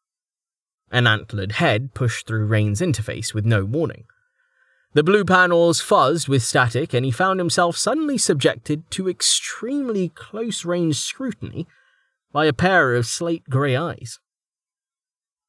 An 0.90 1.06
antlered 1.06 1.52
head 1.52 1.94
pushed 1.94 2.26
through 2.26 2.46
Rain's 2.46 2.80
interface 2.80 3.32
with 3.32 3.46
no 3.46 3.64
warning. 3.64 4.04
The 4.96 5.04
blue 5.04 5.26
panels 5.26 5.78
fuzzed 5.78 6.26
with 6.26 6.42
static, 6.42 6.94
and 6.94 7.04
he 7.04 7.10
found 7.10 7.38
himself 7.38 7.76
suddenly 7.76 8.16
subjected 8.16 8.90
to 8.92 9.10
extremely 9.10 10.08
close 10.08 10.64
range 10.64 10.96
scrutiny 10.96 11.66
by 12.32 12.46
a 12.46 12.54
pair 12.54 12.94
of 12.94 13.04
slate 13.04 13.44
grey 13.50 13.76
eyes. 13.76 14.20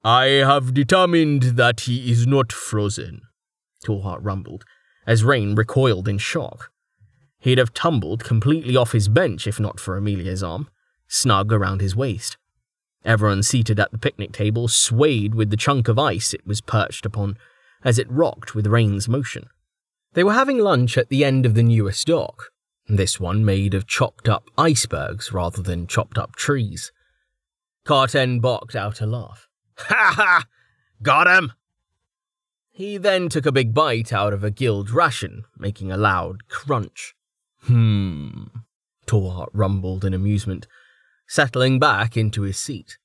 I 0.03 0.25
have 0.43 0.73
determined 0.73 1.43
that 1.55 1.79
he 1.79 2.11
is 2.11 2.27
not 2.27 2.51
frozen, 2.51 3.21
Tallheart 3.85 4.19
rumbled, 4.21 4.65
as 5.05 5.23
Rain 5.23 5.55
recoiled 5.55 6.09
in 6.09 6.17
shock. 6.17 6.69
He'd 7.39 7.57
have 7.57 7.73
tumbled 7.73 8.25
completely 8.25 8.75
off 8.75 8.91
his 8.91 9.07
bench 9.07 9.47
if 9.47 9.61
not 9.61 9.79
for 9.79 9.95
Amelia's 9.95 10.43
arm, 10.43 10.67
snug 11.07 11.53
around 11.53 11.79
his 11.79 11.95
waist. 11.95 12.35
Everyone 13.05 13.43
seated 13.43 13.79
at 13.79 13.93
the 13.93 13.97
picnic 13.97 14.33
table 14.33 14.67
swayed 14.67 15.35
with 15.35 15.51
the 15.51 15.55
chunk 15.55 15.87
of 15.87 15.97
ice 15.97 16.33
it 16.33 16.45
was 16.45 16.59
perched 16.59 17.05
upon 17.05 17.37
as 17.83 17.99
it 17.99 18.11
rocked 18.11 18.55
with 18.55 18.67
Rain's 18.67 19.07
motion. 19.07 19.47
They 20.13 20.23
were 20.23 20.33
having 20.33 20.57
lunch 20.57 20.97
at 20.97 21.09
the 21.09 21.23
end 21.23 21.45
of 21.45 21.53
the 21.53 21.63
newest 21.63 22.07
dock, 22.07 22.51
this 22.89 23.19
one 23.19 23.43
made 23.43 23.73
of 23.73 23.85
chopped 23.85 24.29
up 24.29 24.49
icebergs 24.57 25.33
rather 25.33 25.61
than 25.61 25.87
chopped 25.87 26.17
up 26.17 26.35
trees. 26.35 26.91
Carten 27.83 28.39
barked 28.39 28.75
out 28.75 29.01
a 29.01 29.05
laugh. 29.05 29.47
Ha 29.77 30.13
ha! 30.15 30.45
Got 31.03 31.27
him! 31.27 31.53
He 32.71 32.97
then 32.97 33.29
took 33.29 33.45
a 33.45 33.51
big 33.51 33.73
bite 33.73 34.13
out 34.13 34.33
of 34.33 34.43
a 34.43 34.51
guild 34.51 34.89
ration, 34.89 35.43
making 35.57 35.91
a 35.91 35.97
loud 35.97 36.47
crunch. 36.47 37.13
Hmm, 37.63 38.45
Tallheart 39.05 39.49
rumbled 39.53 40.05
in 40.05 40.13
amusement, 40.13 40.67
settling 41.27 41.79
back 41.79 42.15
into 42.15 42.43
his 42.43 42.57
seat. 42.57 42.97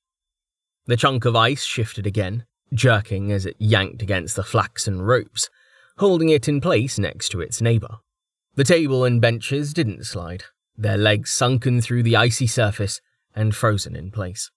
The 0.85 0.97
chunk 0.97 1.25
of 1.25 1.35
ice 1.35 1.63
shifted 1.63 2.07
again, 2.07 2.45
jerking 2.73 3.31
as 3.31 3.45
it 3.45 3.55
yanked 3.57 4.01
against 4.01 4.35
the 4.35 4.43
flaxen 4.43 5.01
ropes, 5.01 5.49
holding 5.97 6.29
it 6.29 6.47
in 6.47 6.61
place 6.61 6.99
next 6.99 7.29
to 7.29 7.41
its 7.41 7.61
neighbour. 7.61 7.97
The 8.55 8.63
table 8.63 9.03
and 9.03 9.19
benches 9.19 9.73
didn't 9.73 10.05
slide, 10.05 10.43
their 10.77 10.97
legs 10.97 11.31
sunken 11.31 11.81
through 11.81 12.03
the 12.03 12.15
icy 12.15 12.47
surface 12.47 13.01
and 13.35 13.55
frozen 13.55 13.95
in 13.95 14.11
place. 14.11 14.51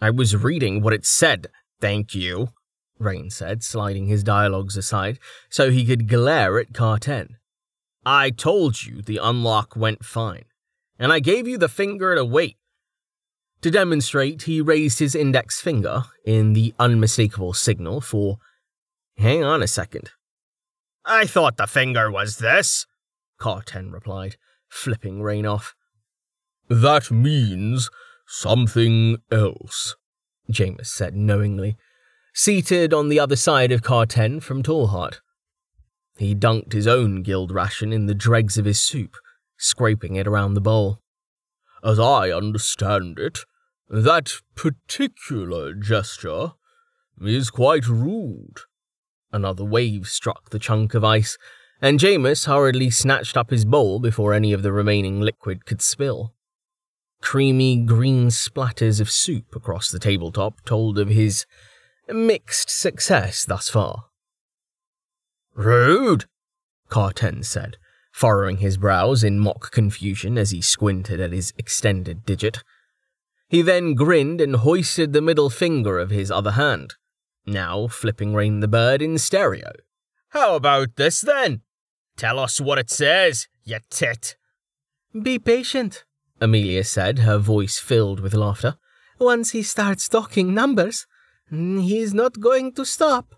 I 0.00 0.10
was 0.10 0.36
reading 0.36 0.82
what 0.82 0.92
it 0.92 1.04
said, 1.04 1.48
thank 1.80 2.14
you, 2.14 2.48
Rain 2.98 3.30
said, 3.30 3.62
sliding 3.62 4.06
his 4.06 4.22
dialogues 4.22 4.76
aside 4.76 5.18
so 5.48 5.70
he 5.70 5.84
could 5.84 6.08
glare 6.08 6.58
at 6.58 6.72
Carten. 6.72 7.36
I 8.04 8.30
told 8.30 8.84
you 8.84 9.02
the 9.02 9.18
unlock 9.18 9.76
went 9.76 10.04
fine, 10.04 10.44
and 10.98 11.12
I 11.12 11.20
gave 11.20 11.46
you 11.46 11.58
the 11.58 11.68
finger 11.68 12.14
to 12.14 12.24
wait. 12.24 12.56
To 13.62 13.70
demonstrate, 13.70 14.42
he 14.42 14.60
raised 14.60 14.98
his 14.98 15.14
index 15.14 15.60
finger 15.60 16.04
in 16.24 16.52
the 16.52 16.74
unmistakable 16.78 17.52
signal 17.52 18.00
for, 18.00 18.38
Hang 19.16 19.42
on 19.42 19.62
a 19.62 19.66
second. 19.66 20.10
I 21.04 21.26
thought 21.26 21.56
the 21.56 21.66
finger 21.66 22.10
was 22.10 22.38
this, 22.38 22.86
Carten 23.38 23.90
replied, 23.90 24.36
flipping 24.68 25.22
Rain 25.22 25.44
off. 25.44 25.74
That 26.68 27.10
means 27.10 27.90
something 28.26 29.16
else, 29.32 29.96
Jameis 30.50 30.86
said 30.86 31.16
knowingly 31.16 31.76
seated 32.38 32.94
on 32.94 33.08
the 33.08 33.18
other 33.18 33.34
side 33.34 33.72
of 33.72 33.82
Carten 33.82 34.38
from 34.38 34.62
Tallheart. 34.62 35.18
He 36.18 36.36
dunked 36.36 36.72
his 36.72 36.86
own 36.86 37.24
guild 37.24 37.50
ration 37.50 37.92
in 37.92 38.06
the 38.06 38.14
dregs 38.14 38.56
of 38.56 38.64
his 38.64 38.78
soup, 38.78 39.16
scraping 39.56 40.14
it 40.14 40.28
around 40.28 40.54
the 40.54 40.60
bowl. 40.60 41.00
As 41.84 41.98
I 41.98 42.30
understand 42.30 43.18
it, 43.18 43.40
that 43.88 44.32
particular 44.54 45.74
gesture 45.74 46.52
is 47.20 47.50
quite 47.50 47.86
rude. 47.88 48.60
Another 49.32 49.64
wave 49.64 50.08
struck 50.08 50.50
the 50.50 50.58
chunk 50.58 50.94
of 50.94 51.04
ice, 51.04 51.38
and 51.80 52.00
Jameis 52.00 52.46
hurriedly 52.46 52.90
snatched 52.90 53.36
up 53.36 53.50
his 53.50 53.64
bowl 53.64 54.00
before 54.00 54.32
any 54.34 54.52
of 54.52 54.62
the 54.62 54.72
remaining 54.72 55.20
liquid 55.20 55.64
could 55.64 55.82
spill. 55.82 56.34
Creamy 57.20 57.76
green 57.76 58.28
splatters 58.28 59.00
of 59.00 59.10
soup 59.10 59.54
across 59.54 59.90
the 59.90 59.98
tabletop 59.98 60.64
told 60.64 60.98
of 60.98 61.08
his 61.08 61.46
mixed 62.08 62.70
success 62.70 63.44
thus 63.44 63.68
far. 63.68 64.06
Rude, 65.54 66.26
Carten 66.88 67.42
said, 67.42 67.76
furrowing 68.18 68.56
his 68.56 68.76
brows 68.76 69.22
in 69.22 69.38
mock 69.38 69.70
confusion 69.70 70.36
as 70.36 70.50
he 70.50 70.60
squinted 70.60 71.20
at 71.20 71.30
his 71.30 71.52
extended 71.56 72.26
digit. 72.26 72.64
He 73.48 73.62
then 73.62 73.94
grinned 73.94 74.40
and 74.40 74.56
hoisted 74.56 75.12
the 75.12 75.22
middle 75.22 75.50
finger 75.50 76.00
of 76.00 76.10
his 76.10 76.28
other 76.28 76.50
hand, 76.52 76.94
now 77.46 77.86
flipping 77.86 78.34
Rain 78.34 78.58
the 78.58 78.66
bird 78.66 79.00
in 79.00 79.18
stereo. 79.18 79.70
How 80.30 80.56
about 80.56 80.96
this 80.96 81.20
then? 81.20 81.62
Tell 82.16 82.40
us 82.40 82.60
what 82.60 82.78
it 82.78 82.90
says, 82.90 83.46
you 83.62 83.78
tit. 83.88 84.34
Be 85.22 85.38
patient, 85.38 86.04
Amelia 86.40 86.82
said, 86.82 87.20
her 87.20 87.38
voice 87.38 87.78
filled 87.78 88.18
with 88.18 88.34
laughter. 88.34 88.78
Once 89.20 89.52
he 89.52 89.62
starts 89.62 90.08
talking 90.08 90.52
numbers, 90.52 91.06
He's 91.50 92.12
not 92.12 92.40
going 92.40 92.72
to 92.72 92.84
stop. 92.84 93.34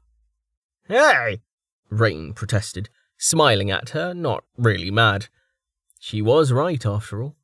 Hey! 0.88 1.42
Rain 1.90 2.32
protested, 2.32 2.88
smiling 3.20 3.70
at 3.70 3.90
her, 3.90 4.14
not 4.14 4.42
really 4.56 4.90
mad. 4.90 5.28
She 6.00 6.22
was 6.22 6.50
right, 6.50 6.84
after 6.84 7.22
all. 7.22 7.36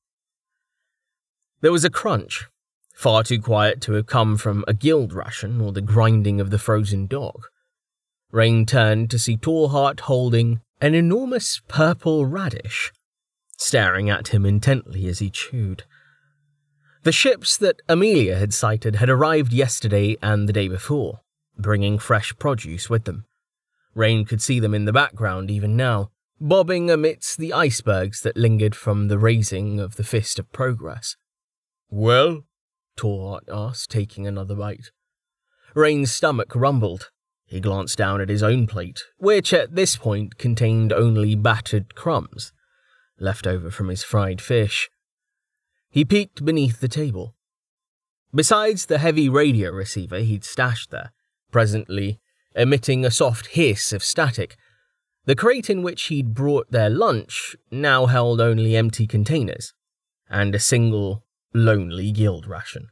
There 1.61 1.71
was 1.71 1.85
a 1.85 1.91
crunch, 1.91 2.47
far 2.95 3.23
too 3.23 3.41
quiet 3.41 3.81
to 3.83 3.93
have 3.93 4.07
come 4.07 4.39
from 4.39 4.65
a 4.67 4.75
guild 4.75 5.13
ration 5.13 5.61
or 5.61 5.73
the 5.73 5.83
grinding 5.83 6.41
of 6.41 6.51
the 6.51 6.59
frozen 6.59 7.07
dog. 7.07 7.45
Rain 8.33 8.65
turned 8.65 9.11
to 9.11 9.19
see 9.19 9.37
Tallheart 9.37 10.01
holding 10.01 10.61
an 10.81 10.95
enormous 10.95 11.61
purple 11.69 12.25
radish, 12.25 12.93
staring 13.59 14.09
at 14.11 14.29
him 14.29 14.47
intently 14.47 15.07
as 15.07 15.19
he 15.19 15.31
chewed. 15.31 15.85
The 17.03 17.13
ships 17.13 17.57
that 17.59 17.83
Amelia 17.89 18.37
had 18.37 18.53
sighted 18.53 18.97
had 18.97 19.11
arrived 19.11 19.53
yesterday 19.53 20.17
and 20.23 20.49
the 20.49 20.53
day 20.53 20.69
before, 20.69 21.21
bringing 21.59 21.99
fresh 21.99 22.35
produce 22.39 22.91
with 22.91 23.05
them. 23.05 23.27
Rain 23.97 24.27
could 24.27 24.43
see 24.43 24.61
them 24.61 24.75
in 24.75 24.85
the 24.85 24.93
background 24.93 25.51
even 25.51 25.75
now, 25.75 26.11
bobbing 26.39 26.91
amidst 26.91 27.39
the 27.39 27.55
icebergs 27.55 28.21
that 28.21 28.37
lingered 28.37 28.77
from 28.77 29.09
the 29.09 29.19
raising 29.19 29.81
of 29.81 29.97
the 29.97 30.05
Fist 30.05 30.39
of 30.39 30.53
Progress. 30.53 31.17
Well? 31.89 32.45
Tallheart 32.99 33.49
asked, 33.51 33.91
taking 33.91 34.27
another 34.27 34.55
bite. 34.55 34.91
Rain's 35.75 36.13
stomach 36.13 36.55
rumbled. 36.55 37.11
He 37.47 37.59
glanced 37.59 37.97
down 37.97 38.21
at 38.21 38.29
his 38.29 38.43
own 38.43 38.67
plate, 38.67 39.03
which 39.17 39.55
at 39.55 39.75
this 39.75 39.97
point 39.97 40.37
contained 40.37 40.93
only 40.93 41.35
battered 41.35 41.95
crumbs, 41.95 42.53
left 43.19 43.47
over 43.47 43.71
from 43.71 43.89
his 43.89 44.03
fried 44.03 44.43
fish. 44.43 44.91
He 45.89 46.05
peeked 46.05 46.45
beneath 46.45 46.81
the 46.81 46.89
table. 46.89 47.35
Besides 48.35 48.87
the 48.87 48.99
heavy 48.99 49.31
radio 49.31 49.71
receiver 49.71 50.19
he'd 50.19 50.45
stashed 50.45 50.91
there, 50.91 51.13
presently 51.51 52.21
emitting 52.57 53.05
a 53.05 53.11
soft 53.11 53.49
hiss 53.49 53.93
of 53.93 54.03
static, 54.03 54.57
the 55.27 55.37
crate 55.37 55.69
in 55.69 55.83
which 55.83 56.05
he'd 56.05 56.35
brought 56.35 56.71
their 56.71 56.91
lunch 56.91 57.55
now 57.71 58.07
held 58.07 58.41
only 58.41 58.77
empty 58.77 59.07
containers 59.07 59.75
and 60.29 60.55
a 60.55 60.61
single, 60.61 61.25
lonely 61.53 62.11
guild 62.11 62.47
ration. 62.47 62.89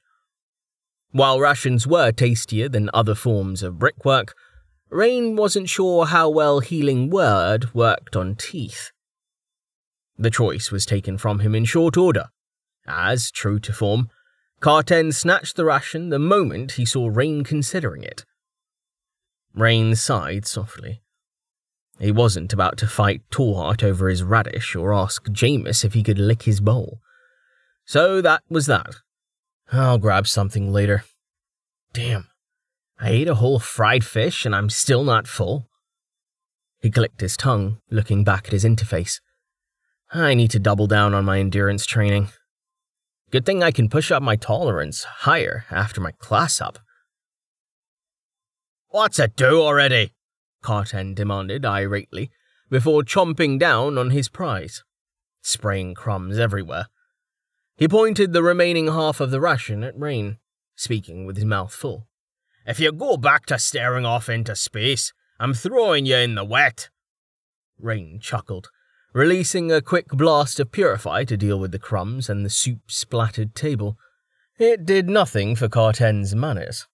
While 1.11 1.40
rations 1.40 1.87
were 1.87 2.12
tastier 2.12 2.68
than 2.68 2.90
other 2.92 3.14
forms 3.14 3.62
of 3.62 3.78
brickwork, 3.78 4.35
Rain 4.90 5.37
wasn't 5.37 5.68
sure 5.68 6.06
how 6.06 6.28
well 6.28 6.61
Healing 6.61 7.09
Word 7.09 7.75
worked 7.75 8.14
on 8.14 8.37
teeth. 8.37 8.90
The 10.16 10.30
choice 10.30 10.71
was 10.71 10.87
taken 10.87 11.18
from 11.18 11.40
him 11.40 11.54
in 11.54 11.64
short 11.64 11.97
order, 11.97 12.26
as, 12.87 13.30
true 13.30 13.59
to 13.61 13.73
form, 13.73 14.09
Carten 14.61 15.12
snatched 15.12 15.56
the 15.56 15.64
ration 15.64 16.11
the 16.11 16.18
moment 16.18 16.73
he 16.73 16.85
saw 16.85 17.09
Rain 17.09 17.44
considering 17.44 18.02
it. 18.02 18.25
Rain 19.54 19.94
sighed 19.94 20.46
softly. 20.46 21.02
He 22.00 22.11
wasn't 22.11 22.52
about 22.52 22.76
to 22.78 22.88
fight 22.88 23.23
Tallheart 23.30 23.84
over 23.84 24.08
his 24.08 24.23
radish 24.23 24.75
or 24.75 24.92
ask 24.92 25.25
Jameis 25.26 25.84
if 25.84 25.94
he 25.94 26.02
could 26.02 26.18
lick 26.18 26.42
his 26.42 26.61
bowl. 26.61 26.99
So 27.84 28.20
that 28.20 28.42
was 28.49 28.66
that. 28.66 28.96
I'll 29.70 29.99
grab 29.99 30.26
something 30.26 30.73
later. 30.73 31.04
Damn, 31.92 32.26
I 32.99 33.11
ate 33.11 33.28
a 33.28 33.37
whole 33.37 33.61
fried 33.61 34.04
fish 34.04 34.44
and 34.44 34.54
I'm 34.54 34.70
still 34.70 35.04
not 35.04 35.28
full. 35.28 35.68
He 36.80 36.90
clicked 36.90 37.20
his 37.20 37.37
tongue, 37.37 37.78
looking 37.90 38.25
back 38.25 38.46
at 38.46 38.52
his 38.52 38.64
interface. 38.64 39.20
I 40.12 40.34
need 40.34 40.50
to 40.50 40.58
double 40.58 40.87
down 40.87 41.14
on 41.14 41.25
my 41.25 41.38
endurance 41.38 41.87
training. 41.87 42.28
Good 43.30 43.46
thing 43.46 43.62
I 43.62 43.70
can 43.70 43.88
push 43.88 44.11
up 44.11 44.23
my 44.23 44.37
tolerance 44.37 45.04
higher 45.04 45.64
after 45.70 46.00
my 46.00 46.12
class 46.12 46.61
up. 46.61 46.78
What's 48.94 49.18
it 49.18 49.34
do 49.34 49.60
already? 49.60 50.12
Carten 50.62 51.14
demanded 51.14 51.64
irately, 51.64 52.30
before 52.70 53.02
chomping 53.02 53.58
down 53.58 53.98
on 53.98 54.10
his 54.10 54.28
prize, 54.28 54.84
spraying 55.42 55.94
crumbs 55.94 56.38
everywhere. 56.38 56.86
He 57.76 57.88
pointed 57.88 58.32
the 58.32 58.42
remaining 58.44 58.86
half 58.86 59.18
of 59.18 59.32
the 59.32 59.40
ration 59.40 59.82
at 59.82 59.98
Rain, 59.98 60.38
speaking 60.76 61.26
with 61.26 61.34
his 61.34 61.44
mouth 61.44 61.74
full. 61.74 62.06
If 62.68 62.78
you 62.78 62.92
go 62.92 63.16
back 63.16 63.46
to 63.46 63.58
staring 63.58 64.06
off 64.06 64.28
into 64.28 64.54
space, 64.54 65.12
I'm 65.40 65.54
throwing 65.54 66.06
you 66.06 66.18
in 66.18 66.36
the 66.36 66.44
wet. 66.44 66.88
Rain 67.80 68.20
chuckled, 68.22 68.68
releasing 69.12 69.72
a 69.72 69.82
quick 69.82 70.06
blast 70.06 70.60
of 70.60 70.70
Purify 70.70 71.24
to 71.24 71.36
deal 71.36 71.58
with 71.58 71.72
the 71.72 71.80
crumbs 71.80 72.30
and 72.30 72.46
the 72.46 72.48
soup 72.48 72.82
splattered 72.86 73.56
table. 73.56 73.98
It 74.57 74.87
did 74.87 75.09
nothing 75.09 75.57
for 75.57 75.68
Carten's 75.68 76.37
manners. 76.37 76.87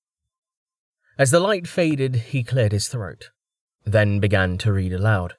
As 1.21 1.31
the 1.31 1.39
light 1.39 1.69
faded, 1.69 2.17
he 2.17 2.43
cleared 2.43 2.73
his 2.73 2.89
throat, 2.89 3.31
then 3.85 4.19
began 4.19 4.59
to 4.59 4.73
read 4.73 4.93
aloud 4.93 5.35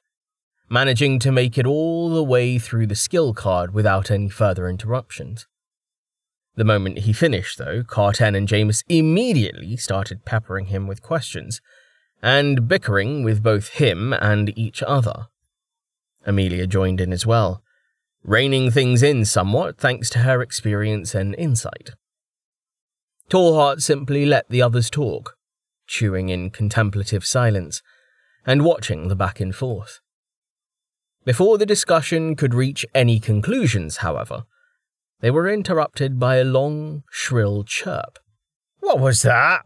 managing 0.72 1.20
to 1.20 1.34
make 1.34 1.58
it 1.58 1.68
all 1.68 2.10
the 2.10 2.24
way 2.24 2.58
through 2.58 2.88
the 2.88 2.96
skill 2.96 3.34
card 3.34 3.74
without 3.74 4.10
any 4.10 4.30
further 4.30 4.70
interruptions. 4.70 5.46
The 6.56 6.64
moment 6.64 7.00
he 7.00 7.12
finished, 7.12 7.58
though, 7.58 7.84
Carten 7.84 8.36
and 8.36 8.48
Jameis 8.48 8.82
immediately 8.88 9.76
started 9.76 10.24
peppering 10.24 10.68
him 10.68 10.88
with 10.88 11.02
questions, 11.02 11.60
and 12.24 12.70
bickering 12.70 13.26
with 13.26 13.44
both 13.44 13.68
him 13.70 14.14
and 14.14 14.58
each 14.58 14.82
other. 14.84 15.28
Amelia 16.26 16.68
joined 16.68 17.02
in 17.02 17.12
as 17.12 17.26
well, 17.26 17.62
reining 18.24 18.72
things 18.72 19.04
in 19.04 19.26
somewhat 19.26 19.78
thanks 19.78 20.10
to 20.12 20.20
her 20.20 20.42
experience 20.42 21.14
and 21.14 21.36
insight. 21.36 21.92
Tallheart 23.30 23.82
simply 23.82 24.26
let 24.26 24.48
the 24.48 24.62
others 24.62 24.90
talk, 24.90 25.36
chewing 25.88 26.30
in 26.30 26.50
contemplative 26.50 27.26
silence 27.26 27.82
and 28.46 28.64
watching 28.64 29.08
the 29.08 29.16
back 29.16 29.40
and 29.40 29.56
forth. 29.56 30.00
Before 31.24 31.58
the 31.58 31.66
discussion 31.66 32.36
could 32.36 32.54
reach 32.54 32.86
any 32.96 33.20
conclusions, 33.20 33.98
however, 33.98 34.44
they 35.20 35.30
were 35.30 35.48
interrupted 35.48 36.20
by 36.20 36.38
a 36.38 36.44
long, 36.44 37.04
shrill 37.12 37.64
chirp. 37.64 38.18
What 38.80 39.00
was 39.00 39.22
that? 39.22 39.62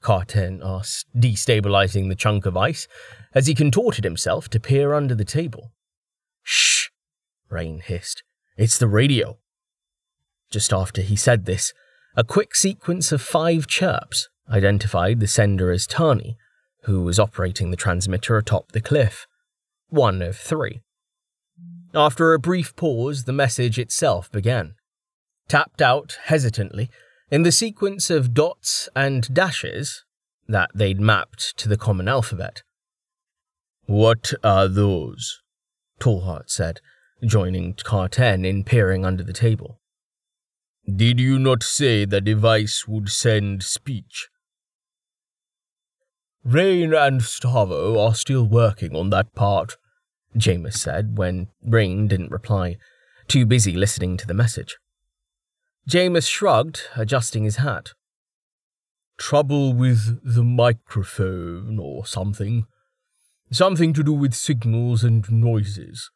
Carten 0.00 0.60
asked, 0.64 1.06
destabilizing 1.16 2.08
the 2.08 2.14
chunk 2.14 2.46
of 2.46 2.56
ice 2.56 2.86
as 3.34 3.48
he 3.48 3.54
contorted 3.54 4.04
himself 4.04 4.48
to 4.50 4.60
peer 4.60 4.94
under 4.94 5.16
the 5.16 5.24
table. 5.24 5.72
Shh! 6.44 6.88
Rain 7.50 7.80
hissed. 7.80 8.22
It's 8.56 8.78
the 8.78 8.86
radio. 8.86 9.38
Just 10.50 10.72
after 10.72 11.02
he 11.02 11.16
said 11.16 11.44
this, 11.44 11.72
a 12.16 12.22
quick 12.24 12.54
sequence 12.54 13.10
of 13.10 13.20
five 13.20 13.66
chirps 13.66 14.28
identified 14.50 15.20
the 15.20 15.26
sender 15.26 15.70
as 15.70 15.86
Tani, 15.86 16.36
who 16.84 17.02
was 17.02 17.18
operating 17.18 17.70
the 17.70 17.76
transmitter 17.76 18.36
atop 18.36 18.72
the 18.72 18.80
cliff 18.80 19.26
one 19.88 20.20
of 20.22 20.36
three. 20.36 20.80
After 21.94 22.32
a 22.32 22.38
brief 22.38 22.76
pause, 22.76 23.24
the 23.24 23.32
message 23.32 23.78
itself 23.78 24.30
began. 24.30 24.74
Tapped 25.48 25.80
out 25.80 26.18
hesitantly, 26.24 26.90
in 27.30 27.42
the 27.42 27.52
sequence 27.52 28.10
of 28.10 28.34
dots 28.34 28.88
and 28.94 29.32
dashes 29.32 30.04
that 30.46 30.70
they'd 30.74 31.00
mapped 31.00 31.56
to 31.58 31.68
the 31.68 31.76
common 31.76 32.08
alphabet. 32.08 32.62
What 33.86 34.32
are 34.44 34.68
those? 34.68 35.40
Tallheart 36.00 36.50
said, 36.50 36.80
joining 37.24 37.74
Carten 37.74 38.44
in 38.44 38.64
peering 38.64 39.04
under 39.04 39.24
the 39.24 39.32
table. 39.32 39.80
Did 40.86 41.20
you 41.20 41.38
not 41.38 41.62
say 41.62 42.04
the 42.04 42.20
device 42.20 42.86
would 42.86 43.10
send 43.10 43.62
speech? 43.62 44.28
Rain 46.44 46.94
and 46.94 47.20
Stavo 47.20 47.98
are 47.98 48.14
still 48.14 48.44
working 48.44 48.94
on 48.94 49.10
that 49.10 49.34
part, 49.34 49.76
Jameis 50.36 50.76
said 50.76 51.18
when 51.18 51.48
Rain 51.62 52.08
didn't 52.08 52.30
reply, 52.30 52.76
too 53.26 53.44
busy 53.44 53.72
listening 53.72 54.16
to 54.16 54.26
the 54.26 54.34
message. 54.34 54.78
Jameis 55.88 56.28
shrugged, 56.28 56.82
adjusting 56.96 57.44
his 57.44 57.56
hat. 57.56 57.92
Trouble 59.16 59.72
with 59.72 60.20
the 60.22 60.44
microphone 60.44 61.78
or 61.78 62.06
something. 62.06 62.66
Something 63.50 63.92
to 63.94 64.04
do 64.04 64.12
with 64.12 64.34
signals 64.34 65.02
and 65.02 65.30
noises. 65.30 66.10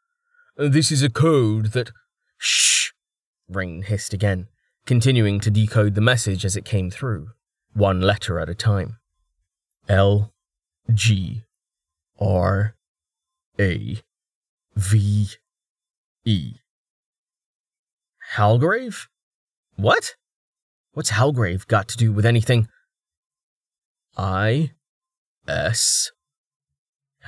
This 0.57 0.93
is 0.93 1.03
a 1.03 1.11
code 1.11 1.73
that. 1.73 1.91
Shh! 2.39 2.91
Rain 3.49 3.83
hissed 3.83 4.13
again, 4.13 4.49
continuing 4.87 5.41
to 5.41 5.51
decode 5.51 5.95
the 5.95 6.01
message 6.01 6.45
as 6.45 6.57
it 6.57 6.65
came 6.65 6.91
through, 6.91 7.31
one 7.73 8.01
letter 8.01 8.39
at 8.39 8.49
a 8.49 8.55
time. 8.55 8.99
L 9.89 10.33
G 10.93 11.45
R 12.19 12.75
A 13.61 14.03
V 14.77 15.29
E. 16.25 16.55
Halgrave? 18.37 19.09
What? 19.77 20.15
What's 20.93 21.11
Halgrave 21.11 21.67
got 21.67 21.89
to 21.89 21.97
do 21.97 22.13
with 22.13 22.25
anything? 22.27 22.69
I 24.17 24.73
S. 25.49 26.13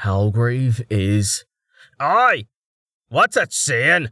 Halgrave 0.02 0.84
is. 0.90 1.44
I 1.98 2.46
What's 3.08 3.36
it 3.36 3.52
saying? 3.52 4.08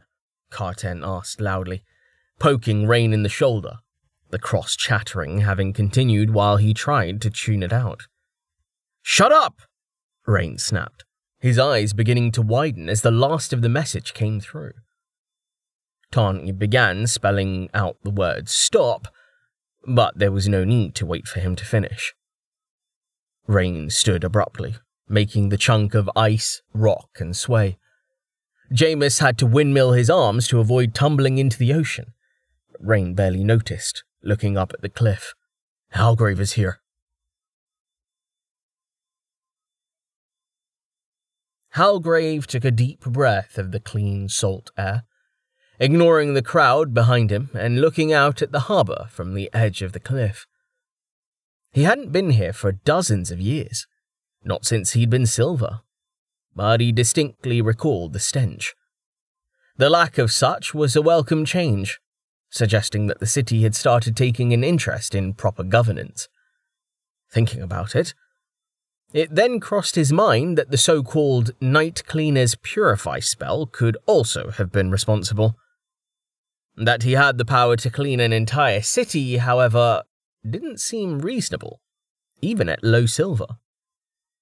Carten 0.49 1.03
asked 1.03 1.41
loudly, 1.41 1.83
poking 2.39 2.87
Rain 2.87 3.11
in 3.11 3.23
the 3.23 3.29
shoulder, 3.29 3.79
the 4.29 4.39
cross 4.39 4.75
chattering 4.75 5.39
having 5.39 5.73
continued 5.73 6.29
while 6.33 6.57
he 6.57 6.73
tried 6.73 7.21
to 7.21 7.29
tune 7.29 7.63
it 7.63 7.73
out. 7.73 8.03
Shut 9.03 9.31
up! 9.31 9.61
Rain 10.25 10.57
snapped, 10.57 11.03
his 11.39 11.59
eyes 11.59 11.93
beginning 11.93 12.31
to 12.31 12.41
widen 12.41 12.89
as 12.89 13.01
the 13.01 13.11
last 13.11 13.51
of 13.51 13.61
the 13.61 13.69
message 13.69 14.13
came 14.13 14.39
through. 14.39 14.73
Tani 16.09 16.53
began 16.53 17.05
spelling 17.05 17.69
out 17.73 17.97
the 18.03 18.09
word 18.09 18.47
stop, 18.47 19.07
but 19.85 20.17
there 20.17 20.31
was 20.31 20.47
no 20.47 20.63
need 20.63 20.95
to 20.95 21.05
wait 21.05 21.27
for 21.27 21.41
him 21.41 21.55
to 21.57 21.65
finish. 21.65 22.13
Rain 23.45 23.89
stood 23.89 24.23
abruptly, 24.23 24.75
making 25.09 25.49
the 25.49 25.57
chunk 25.57 25.93
of 25.93 26.09
ice 26.15 26.61
rock 26.73 27.09
and 27.19 27.35
sway. 27.35 27.77
Jameis 28.71 29.19
had 29.19 29.37
to 29.39 29.45
windmill 29.45 29.91
his 29.91 30.09
arms 30.09 30.47
to 30.47 30.59
avoid 30.59 30.95
tumbling 30.95 31.37
into 31.37 31.57
the 31.57 31.73
ocean. 31.73 32.13
Rain 32.79 33.15
barely 33.15 33.43
noticed, 33.43 34.03
looking 34.23 34.57
up 34.57 34.71
at 34.73 34.81
the 34.81 34.89
cliff. 34.89 35.33
Halgrave 35.93 36.39
is 36.39 36.53
here. 36.53 36.79
Halgrave 41.75 42.45
took 42.45 42.63
a 42.63 42.71
deep 42.71 43.01
breath 43.01 43.57
of 43.57 43.71
the 43.71 43.79
clean 43.79 44.29
salt 44.29 44.71
air, 44.77 45.03
ignoring 45.79 46.33
the 46.33 46.43
crowd 46.43 46.93
behind 46.93 47.31
him 47.31 47.49
and 47.55 47.81
looking 47.81 48.13
out 48.13 48.43
at 48.43 48.51
the 48.51 48.61
harbour 48.61 49.07
from 49.09 49.33
the 49.33 49.49
edge 49.53 49.81
of 49.81 49.91
the 49.91 49.99
cliff. 49.99 50.45
He 51.71 51.83
hadn't 51.83 52.11
been 52.11 52.29
here 52.29 52.53
for 52.53 52.71
dozens 52.71 53.31
of 53.31 53.41
years, 53.41 53.87
not 54.43 54.65
since 54.65 54.93
he'd 54.93 55.09
been 55.09 55.25
silver, 55.25 55.81
but 56.55 56.79
he 56.79 56.91
distinctly 56.91 57.59
recalled 57.59 58.13
the 58.13 58.19
stench. 58.19 58.75
The 59.77 59.89
lack 59.89 60.19
of 60.19 60.31
such 60.31 60.75
was 60.75 60.95
a 60.95 61.01
welcome 61.01 61.43
change, 61.43 61.99
suggesting 62.51 63.07
that 63.07 63.19
the 63.19 63.25
city 63.25 63.63
had 63.63 63.73
started 63.73 64.15
taking 64.15 64.53
an 64.53 64.63
interest 64.63 65.15
in 65.15 65.33
proper 65.33 65.63
governance. 65.63 66.27
Thinking 67.31 67.63
about 67.63 67.95
it, 67.95 68.13
it 69.13 69.33
then 69.33 69.59
crossed 69.59 69.95
his 69.95 70.11
mind 70.11 70.57
that 70.57 70.71
the 70.71 70.77
so 70.77 71.03
called 71.03 71.51
Night 71.61 72.03
Cleaner's 72.07 72.55
Purify 72.55 73.19
spell 73.19 73.67
could 73.67 73.95
also 74.07 74.49
have 74.51 74.71
been 74.71 74.89
responsible. 74.89 75.55
That 76.75 77.03
he 77.03 77.13
had 77.13 77.37
the 77.37 77.45
power 77.45 77.75
to 77.77 77.91
clean 77.91 78.19
an 78.19 78.33
entire 78.33 78.81
city, 78.81 79.37
however, 79.37 80.03
didn't 80.49 80.79
seem 80.79 81.19
reasonable, 81.19 81.79
even 82.41 82.67
at 82.67 82.83
low 82.83 83.05
silver. 83.05 83.45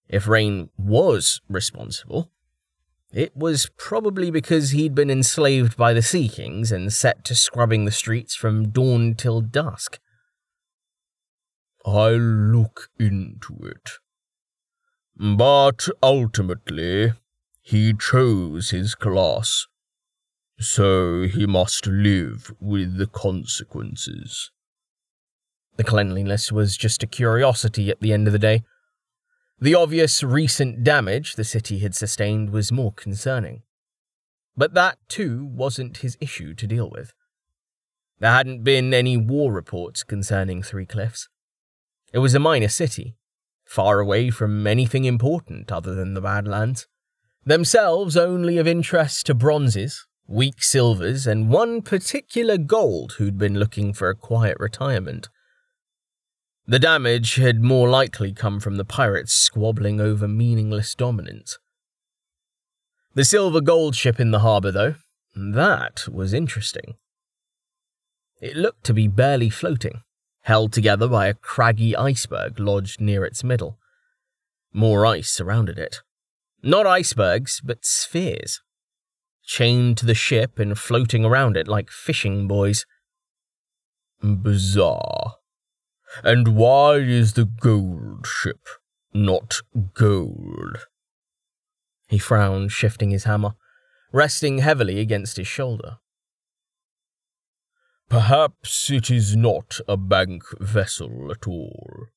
If 0.08 0.28
Rain 0.28 0.70
was 0.78 1.42
responsible, 1.50 2.32
it 3.12 3.36
was 3.36 3.70
probably 3.78 4.32
because 4.32 4.72
he'd 4.72 4.96
been 4.96 5.10
enslaved 5.10 5.76
by 5.76 5.92
the 5.92 6.02
Sea 6.02 6.30
Kings 6.30 6.72
and 6.72 6.94
set 6.94 7.26
to 7.26 7.36
scrubbing 7.36 7.84
the 7.84 7.92
streets 7.92 8.36
from 8.36 8.70
dawn 8.70 9.16
till 9.16 9.42
dusk. 9.42 10.00
I'll 11.86 12.16
look 12.16 12.90
into 12.98 13.58
it. 13.64 13.90
But 15.24 15.88
ultimately, 16.02 17.14
he 17.62 17.94
chose 17.94 18.72
his 18.72 18.96
class, 18.96 19.68
so 20.60 21.28
he 21.28 21.46
must 21.46 21.86
live 21.86 22.52
with 22.60 22.98
the 22.98 23.06
consequences. 23.06 24.50
The 25.78 25.84
cleanliness 25.84 26.52
was 26.52 26.76
just 26.76 27.04
a 27.04 27.08
curiosity 27.08 27.92
at 27.92 28.00
the 28.02 28.12
end 28.12 28.26
of 28.26 28.34
the 28.34 28.40
day. 28.40 28.64
The 29.60 29.76
obvious 29.76 30.24
recent 30.24 30.84
damage 30.84 31.36
the 31.36 31.44
city 31.44 31.78
had 31.78 31.94
sustained 31.94 32.50
was 32.50 32.72
more 32.72 32.92
concerning. 32.92 33.62
But 34.58 34.74
that, 34.74 34.98
too, 35.08 35.46
wasn't 35.46 35.98
his 35.98 36.18
issue 36.20 36.56
to 36.56 36.66
deal 36.66 36.90
with. 36.90 37.14
There 38.18 38.32
hadn't 38.32 38.64
been 38.64 38.92
any 38.92 39.18
war 39.18 39.54
reports 39.54 40.02
concerning 40.02 40.64
Three 40.64 40.88
Cliffs. 40.88 41.30
It 42.12 42.20
was 42.20 42.34
a 42.34 42.40
minor 42.40 42.70
city, 42.70 43.18
far 43.72 44.02
away 44.02 44.30
from 44.30 44.68
anything 44.68 45.06
important 45.06 45.72
other 45.72 45.96
than 45.96 46.14
the 46.14 46.20
Badlands, 46.20 46.88
themselves 47.46 48.18
only 48.18 48.58
of 48.58 48.68
interest 48.68 49.26
to 49.26 49.34
bronzes, 49.34 50.06
weak 50.28 50.62
silvers, 50.62 51.26
and 51.26 51.50
one 51.50 51.82
particular 51.82 52.58
gold 52.58 53.14
who'd 53.14 53.38
been 53.38 53.58
looking 53.58 53.94
for 53.94 54.10
a 54.10 54.16
quiet 54.16 54.58
retirement. 54.60 55.30
The 56.68 56.80
damage 56.80 57.36
had 57.36 57.64
more 57.64 57.88
likely 57.88 58.34
come 58.34 58.60
from 58.60 58.76
the 58.76 58.84
pirates 58.84 59.32
squabbling 59.32 60.02
over 60.02 60.28
meaningless 60.28 60.94
dominance. 60.94 61.58
The 63.14 63.24
silver 63.24 63.62
gold 63.62 63.96
ship 63.96 64.20
in 64.20 64.32
the 64.32 64.40
harbour, 64.40 64.72
though, 64.72 64.96
that 65.34 66.10
was 66.12 66.34
interesting. 66.34 66.96
It 68.42 68.58
looked 68.58 68.84
to 68.88 68.94
be 68.94 69.08
barely 69.08 69.50
floating, 69.50 70.02
held 70.44 70.74
together 70.74 71.08
by 71.08 71.28
a 71.28 71.34
craggy 71.34 71.96
iceberg 71.96 72.60
lodged 72.60 73.00
near 73.00 73.24
its 73.24 73.44
middle. 73.44 73.78
More 74.74 75.06
ice 75.06 75.30
surrounded 75.30 75.78
it. 75.78 76.02
Not 76.64 76.88
icebergs, 76.88 77.62
but 77.64 77.86
spheres. 77.86 78.62
Chained 79.44 79.98
to 79.98 80.06
the 80.06 80.16
ship 80.16 80.60
and 80.60 80.78
floating 80.78 81.26
around 81.26 81.58
it 81.58 81.68
like 81.68 81.90
fishing 81.90 82.48
buoys. 82.48 82.86
Bizarre. 84.22 85.36
And 86.24 86.56
why 86.56 86.96
is 86.96 87.34
the 87.34 87.46
gold 87.46 88.28
ship 88.28 88.68
not 89.14 89.62
gold? 89.94 90.86
He 92.08 92.20
frowned, 92.20 92.72
shifting 92.72 93.12
his 93.12 93.24
hammer, 93.24 93.54
resting 94.12 94.60
heavily 94.60 95.00
against 95.00 95.38
his 95.38 95.48
shoulder. 95.48 95.98
Perhaps 98.12 98.92
it 98.92 99.10
is 99.10 99.38
not 99.38 99.80
a 99.88 99.96
bank 99.96 100.44
vessel 100.60 101.32
at 101.32 101.48
all. 101.48 102.08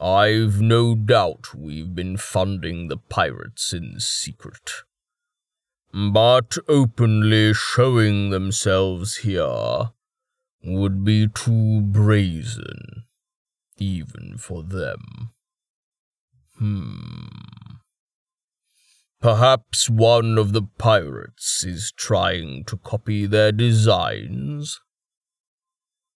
I've 0.00 0.60
no 0.60 0.96
doubt 0.96 1.54
we've 1.54 1.94
been 1.94 2.16
funding 2.16 2.88
the 2.88 2.96
pirates 2.96 3.72
in 3.72 4.00
secret. 4.00 4.82
But 5.94 6.58
openly 6.66 7.54
showing 7.54 8.30
themselves 8.30 9.18
here 9.18 9.92
would 10.64 11.04
be 11.04 11.28
too 11.28 11.82
brazen, 11.82 13.04
even 13.78 14.38
for 14.38 14.64
them. 14.64 15.30
Hmm. 16.58 17.28
Perhaps 19.20 19.90
one 19.90 20.38
of 20.38 20.54
the 20.54 20.62
pirates 20.78 21.62
is 21.62 21.92
trying 21.92 22.64
to 22.64 22.78
copy 22.78 23.26
their 23.26 23.52
designs? 23.52 24.80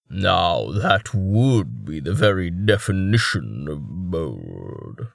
Now 0.09 0.71
that 0.71 1.13
would 1.13 1.85
be 1.85 1.99
the 1.99 2.15
very 2.15 2.49
definition 2.49 3.67
of 3.69 3.79
bold. 4.09 5.09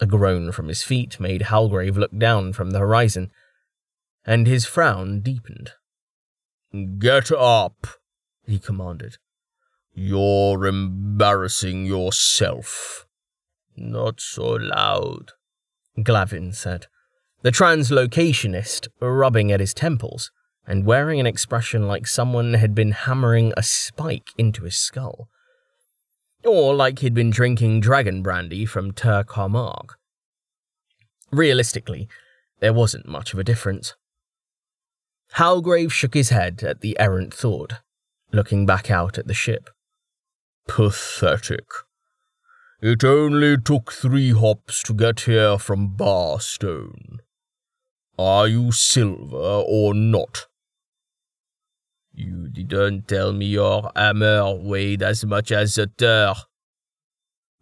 A 0.00 0.06
groan 0.06 0.52
from 0.52 0.68
his 0.68 0.82
feet 0.82 1.20
made 1.20 1.42
Halgrave 1.42 1.96
look 1.96 2.16
down 2.16 2.54
from 2.54 2.70
the 2.70 2.78
horizon, 2.78 3.30
and 4.24 4.46
his 4.46 4.64
frown 4.64 5.20
deepened. 5.20 5.72
Get 6.98 7.30
up, 7.30 7.86
he 8.46 8.58
commanded. 8.58 9.18
You're 9.92 10.66
embarrassing 10.66 11.84
yourself. 11.84 13.06
Not 13.76 14.20
so 14.20 14.54
loud, 14.54 15.32
Glavin 15.98 16.54
said, 16.54 16.86
the 17.42 17.52
translocationist 17.52 18.88
rubbing 19.00 19.52
at 19.52 19.60
his 19.60 19.74
temples 19.74 20.32
and 20.66 20.86
wearing 20.86 21.20
an 21.20 21.26
expression 21.26 21.86
like 21.86 22.06
someone 22.06 22.54
had 22.54 22.74
been 22.74 22.92
hammering 22.92 23.52
a 23.56 23.62
spike 23.62 24.28
into 24.38 24.64
his 24.64 24.76
skull. 24.76 25.28
Or 26.42 26.74
like 26.74 27.00
he'd 27.00 27.14
been 27.14 27.30
drinking 27.30 27.80
dragon 27.80 28.22
brandy 28.22 28.64
from 28.64 28.92
Ter 28.92 29.24
Carmag. 29.24 29.92
Realistically, 31.30 32.08
there 32.60 32.72
wasn't 32.72 33.06
much 33.06 33.34
of 33.34 33.38
a 33.38 33.44
difference. 33.44 33.94
Halgrave 35.34 35.92
shook 35.92 36.14
his 36.14 36.30
head 36.30 36.62
at 36.62 36.80
the 36.80 36.98
errant 36.98 37.34
thought, 37.34 37.74
looking 38.32 38.64
back 38.64 38.90
out 38.90 39.18
at 39.18 39.26
the 39.26 39.34
ship. 39.34 39.68
Pathetic. 40.66 41.66
It 42.86 43.02
only 43.02 43.56
took 43.56 43.92
three 43.92 44.32
hops 44.32 44.82
to 44.82 44.92
get 44.92 45.20
here 45.20 45.56
from 45.56 45.96
Barstone. 45.96 47.20
Are 48.18 48.46
you 48.46 48.72
silver 48.72 49.64
or 49.66 49.94
not? 49.94 50.48
You 52.12 52.50
didn't 52.50 53.08
tell 53.08 53.32
me 53.32 53.46
your 53.46 53.90
hammer 53.96 54.54
weighed 54.54 55.02
as 55.02 55.24
much 55.24 55.50
as 55.50 55.78
a 55.78 55.86
tur. 55.86 56.34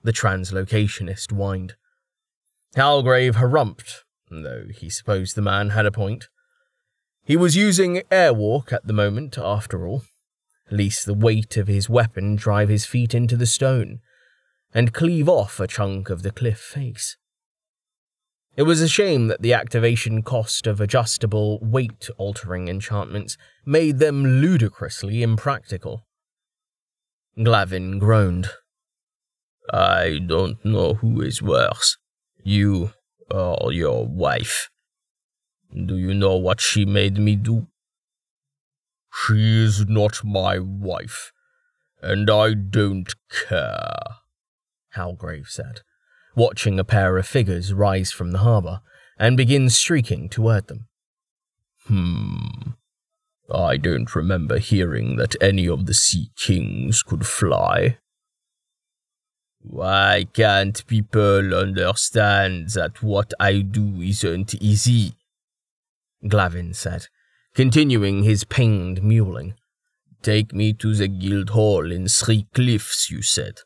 The 0.03 0.13
translocationist 0.13 1.31
whined. 1.31 1.77
Halgrave 2.75 3.37
harumphed, 3.37 4.03
though 4.29 4.65
he 4.75 4.91
supposed 4.91 5.37
the 5.37 5.43
man 5.43 5.71
had 5.71 5.87
a 5.87 5.93
point. 5.93 6.27
He 7.23 7.37
was 7.37 7.55
using 7.55 8.03
airwalk 8.11 8.73
at 8.73 8.89
the 8.89 8.93
moment, 8.93 9.39
after 9.39 9.87
all, 9.87 10.03
lest 10.69 11.07
the 11.07 11.15
weight 11.15 11.57
of 11.57 11.69
his 11.69 11.89
weapon 11.89 12.35
drive 12.35 12.69
his 12.69 12.87
feet 12.87 13.15
into 13.15 13.37
the 13.37 13.47
stone 13.47 14.01
and 14.75 14.93
cleave 14.93 15.29
off 15.29 15.61
a 15.61 15.67
chunk 15.67 16.11
of 16.11 16.23
the 16.23 16.31
cliff 16.31 16.59
face. 16.59 17.17
It 18.55 18.65
was 18.65 18.83
a 18.83 18.89
shame 18.89 19.29
that 19.29 19.41
the 19.41 19.55
activation 19.55 20.23
cost 20.23 20.67
of 20.67 20.81
adjustable, 20.81 21.59
weight 21.63 22.11
altering 22.19 22.69
enchantments 22.69 23.39
made 23.65 23.99
them 23.99 24.25
ludicrously 24.25 25.23
impractical. 25.23 26.07
Glavin 27.39 27.99
groaned. 27.99 28.51
I 29.73 30.19
don't 30.27 30.63
know 30.65 30.95
who 30.95 31.23
is 31.23 31.41
worse, 31.41 31.97
you 32.45 32.93
or 33.31 33.73
your 33.73 34.07
wife. 34.07 34.69
Do 35.75 35.97
you 35.97 36.13
know 36.13 36.37
what 36.37 36.61
she 36.61 36.85
made 36.85 37.17
me 37.17 37.37
do? 37.37 37.69
She 39.15 39.65
is 39.65 39.87
not 39.87 40.23
my 40.25 40.59
wife, 40.59 41.33
and 42.03 42.29
I 42.29 42.53
don't 42.53 43.15
care, 43.49 44.03
Halgrave 44.97 45.49
said, 45.49 45.81
watching 46.35 46.79
a 46.79 46.85
pair 46.85 47.19
of 47.19 47.27
figures 47.27 47.73
rise 47.73 48.11
from 48.11 48.33
the 48.33 48.39
harbour 48.39 48.81
and 49.19 49.37
begin 49.37 49.69
streaking 49.69 50.29
toward 50.29 50.69
them. 50.69 50.89
Hmm. 51.87 52.73
I 53.53 53.77
don't 53.77 54.15
remember 54.15 54.59
hearing 54.59 55.17
that 55.17 55.41
any 55.43 55.69
of 55.69 55.87
the 55.87 55.95
Sea 55.95 56.31
Kings 56.37 57.03
could 57.03 57.27
fly. 57.27 57.99
Why 59.61 60.27
can't 60.33 60.85
people 60.87 61.55
understand 61.55 62.71
that 62.71 63.03
what 63.03 63.33
I 63.39 63.61
do 63.61 64.01
isn't 64.01 64.55
easy? 64.55 65.15
Glavin 66.25 66.75
said, 66.75 67.09
continuing 67.55 68.23
his 68.23 68.45
pained 68.45 69.03
mewling. 69.03 69.55
Take 70.23 70.55
me 70.55 70.73
to 70.75 70.95
the 70.95 71.09
guild 71.09 71.51
hall 71.51 71.91
in 71.91 72.09
Three 72.09 72.47
Cliffs, 72.55 73.11
you 73.11 73.23
said. 73.23 73.61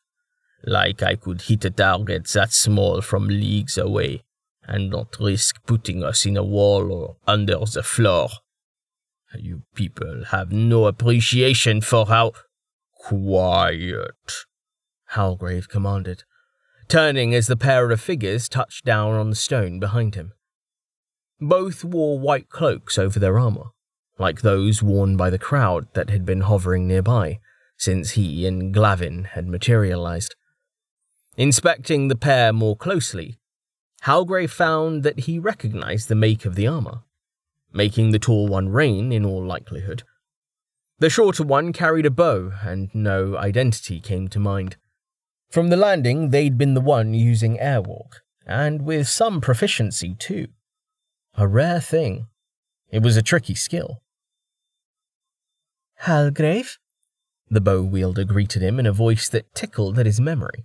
Like 0.64 1.02
I 1.02 1.14
could 1.14 1.42
hit 1.42 1.64
a 1.64 1.70
target 1.70 2.28
that 2.34 2.52
small 2.52 3.00
from 3.00 3.28
leagues 3.28 3.78
away 3.78 4.22
and 4.64 4.90
not 4.90 5.16
risk 5.20 5.64
putting 5.66 6.02
us 6.02 6.26
in 6.26 6.36
a 6.36 6.42
wall 6.42 6.92
or 6.92 7.16
under 7.26 7.58
the 7.58 7.82
floor. 7.82 8.28
You 9.38 9.62
people 9.74 10.24
have 10.30 10.50
no 10.50 10.86
appreciation 10.86 11.80
for 11.80 12.06
how. 12.06 12.32
Quiet, 12.94 14.32
Halgrave 15.12 15.68
commanded, 15.68 16.24
turning 16.88 17.34
as 17.34 17.46
the 17.46 17.56
pair 17.56 17.90
of 17.92 18.00
figures 18.00 18.48
touched 18.48 18.84
down 18.84 19.12
on 19.14 19.30
the 19.30 19.36
stone 19.36 19.78
behind 19.78 20.16
him. 20.16 20.32
Both 21.40 21.84
wore 21.84 22.18
white 22.18 22.48
cloaks 22.48 22.98
over 22.98 23.20
their 23.20 23.38
armour, 23.38 23.66
like 24.18 24.40
those 24.40 24.82
worn 24.82 25.16
by 25.16 25.30
the 25.30 25.38
crowd 25.38 25.86
that 25.94 26.10
had 26.10 26.24
been 26.26 26.40
hovering 26.40 26.88
nearby 26.88 27.38
since 27.76 28.12
he 28.12 28.46
and 28.46 28.74
Glavin 28.74 29.26
had 29.26 29.46
materialized. 29.46 30.34
Inspecting 31.36 32.08
the 32.08 32.16
pair 32.16 32.52
more 32.52 32.76
closely, 32.76 33.38
Halgrave 34.04 34.50
found 34.50 35.02
that 35.02 35.20
he 35.20 35.38
recognized 35.38 36.08
the 36.08 36.14
make 36.14 36.46
of 36.46 36.54
the 36.54 36.66
armour, 36.66 37.02
making 37.72 38.10
the 38.10 38.18
tall 38.18 38.48
one 38.48 38.70
Rain 38.70 39.12
in 39.12 39.24
all 39.26 39.44
likelihood. 39.44 40.02
The 40.98 41.10
shorter 41.10 41.42
one 41.42 41.74
carried 41.74 42.06
a 42.06 42.10
bow, 42.10 42.52
and 42.62 42.88
no 42.94 43.36
identity 43.36 44.00
came 44.00 44.28
to 44.28 44.40
mind. 44.40 44.76
From 45.50 45.68
the 45.68 45.76
landing, 45.76 46.30
they'd 46.30 46.56
been 46.56 46.72
the 46.72 46.80
one 46.80 47.12
using 47.12 47.58
airwalk, 47.58 48.22
and 48.46 48.82
with 48.82 49.06
some 49.06 49.42
proficiency 49.42 50.14
too. 50.14 50.48
A 51.34 51.46
rare 51.46 51.80
thing. 51.80 52.28
It 52.88 53.02
was 53.02 53.18
a 53.18 53.22
tricky 53.22 53.54
skill. 53.54 54.00
Halgrave? 56.04 56.78
The 57.50 57.60
bow 57.60 57.82
wielder 57.82 58.24
greeted 58.24 58.62
him 58.62 58.80
in 58.80 58.86
a 58.86 58.92
voice 58.92 59.28
that 59.28 59.54
tickled 59.54 59.98
at 59.98 60.06
his 60.06 60.18
memory. 60.18 60.64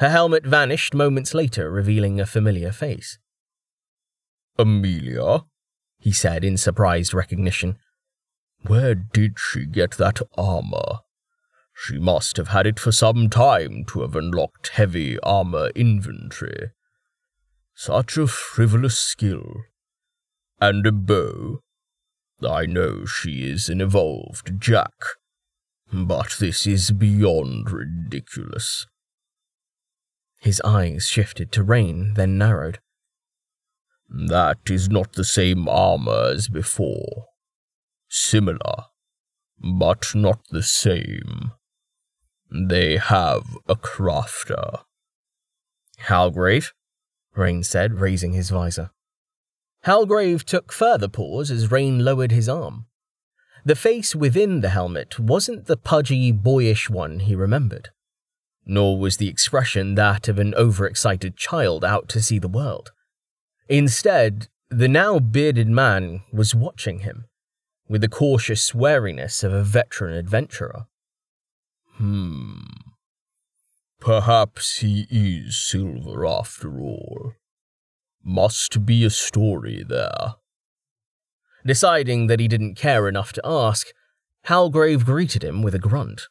Her 0.00 0.08
helmet 0.08 0.46
vanished 0.46 0.94
moments 0.94 1.34
later, 1.34 1.70
revealing 1.70 2.18
a 2.18 2.24
familiar 2.24 2.72
face. 2.72 3.18
Amelia? 4.58 5.40
he 5.98 6.10
said 6.10 6.42
in 6.42 6.56
surprised 6.56 7.12
recognition. 7.12 7.76
Where 8.66 8.94
did 8.94 9.38
she 9.38 9.66
get 9.66 9.98
that 9.98 10.22
armor? 10.38 11.00
She 11.74 11.98
must 11.98 12.38
have 12.38 12.48
had 12.48 12.66
it 12.66 12.80
for 12.80 12.92
some 12.92 13.28
time 13.28 13.84
to 13.88 14.00
have 14.00 14.16
unlocked 14.16 14.68
heavy 14.68 15.18
armor 15.20 15.68
inventory. 15.74 16.70
Such 17.74 18.16
a 18.16 18.26
frivolous 18.26 18.98
skill. 18.98 19.64
And 20.62 20.86
a 20.86 20.92
bow. 20.92 21.60
I 22.42 22.64
know 22.64 23.04
she 23.04 23.50
is 23.50 23.68
an 23.68 23.82
evolved 23.82 24.62
jack, 24.62 24.94
but 25.92 26.36
this 26.40 26.66
is 26.66 26.90
beyond 26.90 27.70
ridiculous. 27.70 28.86
His 30.40 30.60
eyes 30.64 31.06
shifted 31.06 31.52
to 31.52 31.62
Rain, 31.62 32.14
then 32.14 32.38
narrowed. 32.38 32.80
That 34.08 34.58
is 34.68 34.88
not 34.88 35.12
the 35.12 35.24
same 35.24 35.68
armor 35.68 36.30
as 36.32 36.48
before. 36.48 37.26
Similar, 38.08 38.86
but 39.58 40.14
not 40.14 40.40
the 40.50 40.62
same. 40.62 41.52
They 42.50 42.96
have 42.96 43.56
a 43.68 43.76
crafter. 43.76 44.80
Halgrave, 46.06 46.72
Rain 47.36 47.62
said, 47.62 48.00
raising 48.00 48.32
his 48.32 48.50
visor. 48.50 48.90
Halgrave 49.84 50.44
took 50.44 50.72
further 50.72 51.08
pause 51.08 51.50
as 51.50 51.70
Rain 51.70 52.04
lowered 52.04 52.32
his 52.32 52.48
arm. 52.48 52.86
The 53.64 53.76
face 53.76 54.16
within 54.16 54.62
the 54.62 54.70
helmet 54.70 55.20
wasn't 55.20 55.66
the 55.66 55.76
pudgy, 55.76 56.32
boyish 56.32 56.88
one 56.90 57.20
he 57.20 57.34
remembered, 57.34 57.90
nor 58.70 58.96
was 58.96 59.16
the 59.16 59.26
expression 59.26 59.96
that 59.96 60.28
of 60.28 60.38
an 60.38 60.54
overexcited 60.54 61.36
child 61.36 61.84
out 61.84 62.08
to 62.08 62.22
see 62.22 62.38
the 62.38 62.46
world. 62.46 62.92
Instead, 63.68 64.46
the 64.68 64.86
now 64.86 65.18
bearded 65.18 65.68
man 65.68 66.22
was 66.32 66.54
watching 66.54 67.00
him, 67.00 67.24
with 67.88 68.00
the 68.00 68.08
cautious 68.08 68.72
wariness 68.72 69.42
of 69.42 69.52
a 69.52 69.64
veteran 69.64 70.14
adventurer. 70.14 70.86
Hmm. 71.96 72.60
Perhaps 73.98 74.78
he 74.78 75.08
is 75.10 75.58
silver 75.58 76.24
after 76.24 76.80
all. 76.80 77.32
Must 78.22 78.86
be 78.86 79.04
a 79.04 79.10
story 79.10 79.84
there. 79.86 80.36
Deciding 81.66 82.28
that 82.28 82.38
he 82.38 82.46
didn't 82.46 82.76
care 82.76 83.08
enough 83.08 83.32
to 83.32 83.42
ask, 83.44 83.88
Halgrave 84.46 85.04
greeted 85.04 85.42
him 85.42 85.60
with 85.60 85.74
a 85.74 85.80
grunt. 85.80 86.28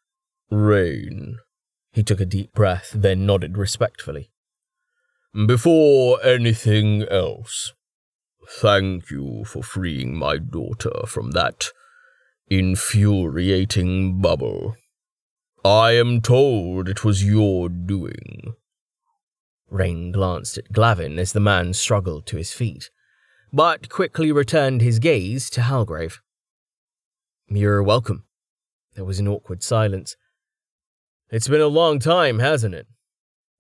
Rain. 0.49 1.39
He 1.91 2.03
took 2.03 2.19
a 2.19 2.25
deep 2.25 2.53
breath, 2.53 2.91
then 2.93 3.25
nodded 3.25 3.57
respectfully. 3.57 4.29
Before 5.45 6.23
anything 6.23 7.03
else, 7.03 7.73
thank 8.47 9.11
you 9.11 9.43
for 9.45 9.61
freeing 9.61 10.15
my 10.15 10.37
daughter 10.37 11.05
from 11.05 11.31
that 11.31 11.67
infuriating 12.47 14.21
bubble. 14.21 14.75
I 15.63 15.91
am 15.91 16.21
told 16.21 16.89
it 16.89 17.03
was 17.03 17.23
your 17.23 17.69
doing. 17.69 18.53
Rain 19.69 20.11
glanced 20.11 20.57
at 20.57 20.71
Glavin 20.71 21.19
as 21.19 21.33
the 21.33 21.39
man 21.39 21.73
struggled 21.73 22.25
to 22.27 22.37
his 22.37 22.53
feet, 22.53 22.89
but 23.53 23.89
quickly 23.89 24.31
returned 24.31 24.81
his 24.81 24.99
gaze 24.99 25.49
to 25.51 25.61
Halgrave. 25.61 26.19
You're 27.47 27.83
welcome. 27.83 28.25
There 28.95 29.05
was 29.05 29.19
an 29.19 29.27
awkward 29.27 29.61
silence. 29.63 30.15
It's 31.31 31.47
been 31.47 31.61
a 31.61 31.67
long 31.67 31.99
time, 31.99 32.39
hasn't 32.39 32.73
it? 32.73 32.87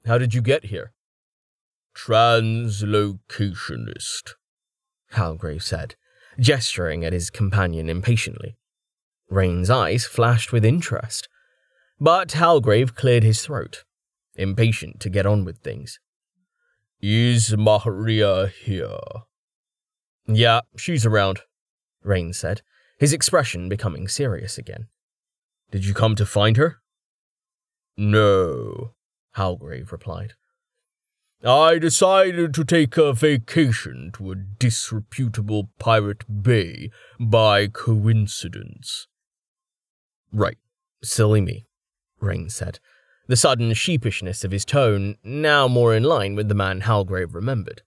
How 0.07 0.17
did 0.17 0.33
you 0.33 0.41
get 0.41 0.65
here? 0.65 0.91
Translocationist, 1.95 4.33
Halgrave 5.13 5.61
said, 5.61 5.93
gesturing 6.39 7.05
at 7.05 7.13
his 7.13 7.29
companion 7.29 7.87
impatiently. 7.87 8.57
Rain's 9.29 9.69
eyes 9.69 10.05
flashed 10.05 10.51
with 10.51 10.65
interest, 10.65 11.29
but 11.99 12.29
Halgrave 12.29 12.95
cleared 12.95 13.21
his 13.21 13.45
throat, 13.45 13.83
impatient 14.35 14.99
to 15.01 15.09
get 15.09 15.27
on 15.27 15.45
with 15.45 15.59
things. 15.59 15.99
Is 17.01 17.51
Maharia 17.51 18.51
here? 18.51 18.97
Yeah, 20.27 20.61
she's 20.75 21.05
around, 21.05 21.41
Rain 22.03 22.33
said, 22.33 22.63
his 22.97 23.13
expression 23.13 23.69
becoming 23.69 24.07
serious 24.07 24.57
again. 24.57 24.87
Did 25.69 25.85
you 25.85 25.93
come 25.93 26.15
to 26.15 26.25
find 26.25 26.57
her? 26.57 26.81
No, 28.01 28.93
Halgrave 29.35 29.91
replied. 29.91 30.35
I 31.43 31.77
decided 31.79 32.53
to 32.53 32.63
take 32.63 32.95
a 32.95 33.11
vacation 33.11 34.11
to 34.13 34.31
a 34.31 34.35
disreputable 34.35 35.69
pirate 35.79 36.23
bay 36.41 36.91
by 37.19 37.67
coincidence. 37.67 39.07
Right, 40.31 40.57
silly 41.03 41.41
me, 41.41 41.65
Rain 42.21 42.49
said, 42.49 42.79
the 43.27 43.35
sudden 43.35 43.73
sheepishness 43.73 44.45
of 44.45 44.51
his 44.51 44.63
tone 44.63 45.17
now 45.21 45.67
more 45.67 45.93
in 45.93 46.03
line 46.03 46.35
with 46.35 46.47
the 46.47 46.55
man 46.55 46.83
Halgrave 46.83 47.35
remembered. 47.35 47.81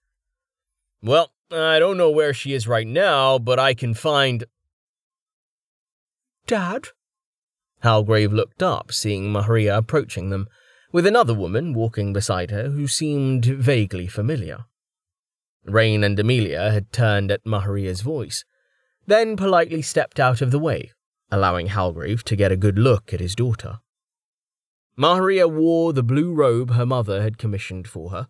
Well, 1.01 1.31
I 1.51 1.79
don't 1.79 1.97
know 1.97 2.11
where 2.11 2.35
she 2.35 2.53
is 2.53 2.67
right 2.67 2.85
now, 2.85 3.39
but 3.39 3.57
I 3.57 3.73
can 3.73 3.95
find. 3.95 4.43
Dad? 6.45 6.89
Halgrave 7.83 8.31
looked 8.31 8.63
up, 8.63 8.91
seeing 8.91 9.31
Maharia 9.31 9.77
approaching 9.77 10.29
them 10.29 10.47
with 10.91 11.05
another 11.05 11.33
woman 11.33 11.73
walking 11.73 12.13
beside 12.13 12.51
her 12.51 12.69
who 12.69 12.87
seemed 12.87 13.45
vaguely 13.45 14.07
familiar. 14.07 14.65
Rain 15.65 16.03
and 16.03 16.17
Amelia 16.19 16.71
had 16.71 16.91
turned 16.91 17.31
at 17.31 17.45
Maharia's 17.45 18.01
voice, 18.01 18.45
then 19.07 19.35
politely 19.35 19.81
stepped 19.81 20.19
out 20.19 20.41
of 20.41 20.51
the 20.51 20.59
way, 20.59 20.91
allowing 21.31 21.67
Halgrave 21.67 22.23
to 22.23 22.35
get 22.35 22.51
a 22.51 22.57
good 22.57 22.77
look 22.77 23.13
at 23.13 23.19
his 23.19 23.35
daughter. 23.35 23.79
Maharia 24.97 25.47
wore 25.47 25.91
the 25.91 26.03
blue 26.03 26.33
robe 26.33 26.71
her 26.71 26.85
mother 26.85 27.21
had 27.21 27.37
commissioned 27.37 27.87
for 27.87 28.11
her, 28.11 28.27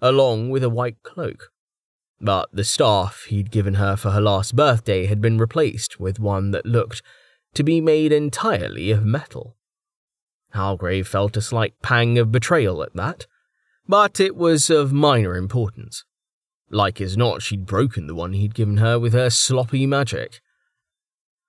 along 0.00 0.50
with 0.50 0.62
a 0.62 0.70
white 0.70 1.02
cloak. 1.02 1.50
But 2.20 2.50
the 2.52 2.64
staff 2.64 3.24
he'd 3.28 3.50
given 3.50 3.74
her 3.74 3.96
for 3.96 4.10
her 4.10 4.20
last 4.20 4.54
birthday 4.54 5.06
had 5.06 5.20
been 5.20 5.38
replaced 5.38 5.98
with 5.98 6.20
one 6.20 6.50
that 6.50 6.66
looked 6.66 7.02
to 7.54 7.62
be 7.62 7.80
made 7.80 8.12
entirely 8.12 8.90
of 8.90 9.04
metal. 9.04 9.56
Halgrave 10.54 11.06
felt 11.06 11.36
a 11.36 11.42
slight 11.42 11.74
pang 11.82 12.18
of 12.18 12.32
betrayal 12.32 12.82
at 12.82 12.94
that, 12.94 13.26
but 13.86 14.20
it 14.20 14.36
was 14.36 14.70
of 14.70 14.92
minor 14.92 15.36
importance. 15.36 16.04
Like 16.70 17.00
as 17.00 17.16
not, 17.16 17.42
she'd 17.42 17.66
broken 17.66 18.06
the 18.06 18.14
one 18.14 18.32
he'd 18.32 18.54
given 18.54 18.78
her 18.78 18.98
with 18.98 19.12
her 19.12 19.30
sloppy 19.30 19.86
magic. 19.86 20.40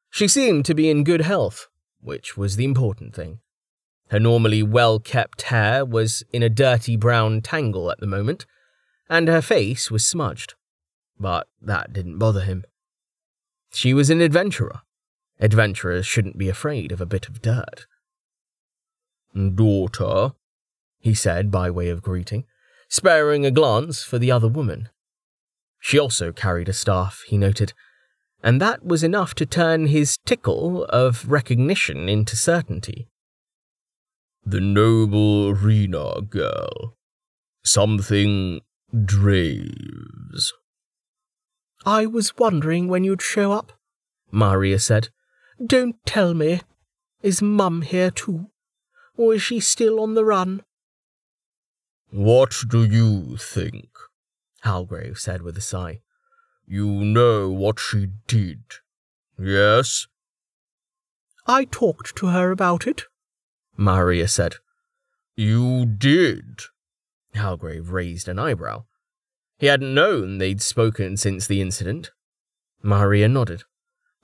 She 0.09 0.27
seemed 0.27 0.65
to 0.65 0.75
be 0.75 0.89
in 0.89 1.03
good 1.03 1.21
health, 1.21 1.67
which 2.01 2.37
was 2.37 2.55
the 2.55 2.65
important 2.65 3.15
thing. 3.15 3.39
Her 4.09 4.19
normally 4.19 4.61
well 4.61 4.99
kept 4.99 5.43
hair 5.43 5.85
was 5.85 6.23
in 6.31 6.43
a 6.43 6.49
dirty 6.49 6.95
brown 6.95 7.41
tangle 7.41 7.89
at 7.89 7.99
the 7.99 8.07
moment, 8.07 8.45
and 9.09 9.27
her 9.27 9.41
face 9.41 9.89
was 9.89 10.05
smudged. 10.05 10.55
But 11.19 11.47
that 11.61 11.93
didn't 11.93 12.19
bother 12.19 12.41
him. 12.41 12.65
She 13.71 13.93
was 13.93 14.09
an 14.09 14.21
adventurer. 14.21 14.81
Adventurers 15.39 16.05
shouldn't 16.05 16.37
be 16.37 16.49
afraid 16.49 16.91
of 16.91 17.01
a 17.01 17.05
bit 17.05 17.27
of 17.27 17.41
dirt. 17.41 17.85
Daughter, 19.33 20.33
he 20.99 21.13
said 21.13 21.51
by 21.51 21.69
way 21.69 21.89
of 21.89 22.01
greeting, 22.01 22.45
sparing 22.87 23.45
a 23.45 23.51
glance 23.51 24.03
for 24.03 24.19
the 24.19 24.31
other 24.31 24.47
woman. 24.47 24.89
She 25.79 25.99
also 25.99 26.31
carried 26.31 26.69
a 26.69 26.73
staff, 26.73 27.23
he 27.27 27.37
noted, 27.37 27.73
and 28.43 28.61
that 28.61 28.85
was 28.85 29.03
enough 29.03 29.33
to 29.35 29.45
turn 29.45 29.87
his 29.87 30.17
tickle 30.25 30.85
of 30.85 31.29
recognition 31.29 32.07
into 32.07 32.35
certainty. 32.35 33.07
The 34.45 34.59
noble 34.59 35.53
Rena 35.53 36.21
girl. 36.21 36.95
Something 37.63 38.61
Draves. 38.93 40.53
I 41.85 42.05
was 42.05 42.37
wondering 42.37 42.87
when 42.87 43.03
you'd 43.03 43.21
show 43.21 43.51
up, 43.51 43.73
Maharia 44.31 44.79
said. 44.79 45.09
Don't 45.65 45.95
tell 46.05 46.33
me. 46.33 46.61
Is 47.21 47.41
Mum 47.41 47.83
here 47.83 48.11
too? 48.11 48.47
Or 49.15 49.35
is 49.35 49.41
she 49.41 49.59
still 49.59 49.99
on 49.99 50.13
the 50.13 50.25
run? 50.25 50.63
What 52.09 52.55
do 52.67 52.83
you 52.83 53.37
think? 53.37 53.89
Halgrave 54.63 55.17
said 55.17 55.41
with 55.41 55.57
a 55.57 55.61
sigh. 55.61 56.01
You 56.65 56.87
know 56.87 57.49
what 57.49 57.79
she 57.79 58.07
did, 58.27 58.63
yes? 59.37 60.07
I 61.45 61.65
talked 61.65 62.15
to 62.17 62.27
her 62.27 62.51
about 62.51 62.87
it, 62.87 63.03
Maharia 63.77 64.29
said. 64.29 64.55
You 65.35 65.85
did? 65.85 66.61
Halgrave 67.35 67.91
raised 67.91 68.27
an 68.27 68.39
eyebrow. 68.39 68.85
He 69.57 69.67
hadn't 69.67 69.93
known 69.93 70.37
they'd 70.37 70.61
spoken 70.61 71.17
since 71.17 71.47
the 71.47 71.61
incident. 71.61 72.11
Maharia 72.83 73.29
nodded. 73.29 73.63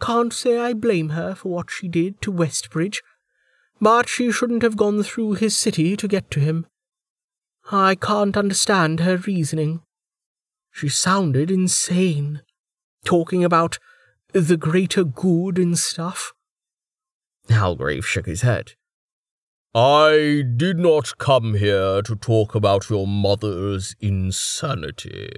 Can't 0.02 0.34
say 0.34 0.58
I 0.58 0.74
blame 0.74 1.10
her 1.10 1.36
for 1.36 1.50
what 1.50 1.70
she 1.70 1.88
did 1.88 2.22
to 2.22 2.32
Westbridge, 2.32 3.02
but 3.82 4.08
she 4.08 4.32
shouldn't 4.32 4.64
have 4.64 4.78
gone 4.78 5.04
through 5.04 5.34
his 5.34 5.58
city 5.58 5.96
to 5.98 6.08
get 6.08 6.32
to 6.32 6.40
him. 6.40 6.68
I 7.72 7.96
can't 7.96 8.38
understand 8.38 9.02
her 9.02 9.18
reasoning. 9.18 9.82
She 10.72 10.90
sounded 10.90 11.52
insane, 11.52 12.42
talking 13.04 13.44
about 13.44 13.80
the 14.32 14.58
greater 14.58 15.04
good 15.04 15.58
and 15.58 15.78
stuff. 15.78 16.34
Halgrave 17.50 18.06
shook 18.06 18.26
his 18.26 18.42
head. 18.42 18.74
I 19.76 20.44
did 20.56 20.80
not 20.80 21.18
come 21.18 21.54
here 21.56 22.02
to 22.02 22.16
talk 22.16 22.56
about 22.56 22.90
your 22.90 23.06
mother's 23.06 23.96
insanity. 24.00 25.32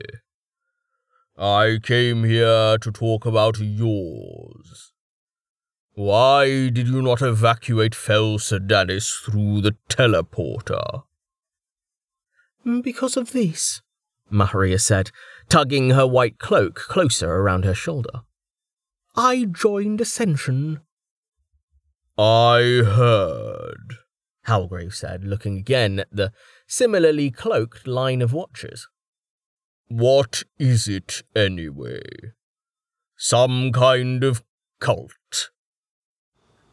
I 1.37 1.79
came 1.81 2.23
here 2.23 2.77
to 2.77 2.91
talk 2.91 3.25
about 3.25 3.59
yours. 3.59 4.91
Why 5.93 6.69
did 6.69 6.87
you 6.87 7.01
not 7.01 7.21
evacuate 7.21 7.95
Fel 7.95 8.37
Sedanis 8.37 9.23
through 9.23 9.61
the 9.61 9.75
teleporter? 9.89 11.03
Because 12.63 13.17
of 13.17 13.31
this, 13.31 13.81
Maharia 14.31 14.79
said, 14.79 15.11
tugging 15.49 15.91
her 15.91 16.07
white 16.07 16.37
cloak 16.39 16.75
closer 16.75 17.33
around 17.33 17.65
her 17.65 17.73
shoulder. 17.73 18.21
I 19.15 19.45
joined 19.45 19.99
Ascension. 19.99 20.79
I 22.17 22.83
heard, 22.85 23.95
Halgrave 24.47 24.93
said, 24.93 25.23
looking 25.23 25.57
again 25.57 25.99
at 25.99 26.07
the 26.11 26.31
similarly 26.67 27.31
cloaked 27.31 27.87
line 27.87 28.21
of 28.21 28.31
watchers. 28.31 28.87
What 29.91 30.43
is 30.57 30.87
it, 30.87 31.21
anyway? 31.35 32.01
Some 33.17 33.73
kind 33.73 34.23
of 34.23 34.41
cult? 34.79 35.49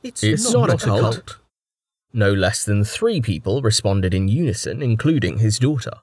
It's, 0.04 0.22
It's 0.22 0.52
not, 0.52 0.68
not 0.68 0.82
a 0.82 0.86
cult. 0.86 1.02
cult. 1.02 1.38
No 2.12 2.32
less 2.32 2.64
than 2.64 2.84
three 2.84 3.20
people 3.20 3.60
responded 3.60 4.14
in 4.14 4.28
unison, 4.28 4.82
including 4.82 5.38
his 5.38 5.58
daughter. 5.58 5.94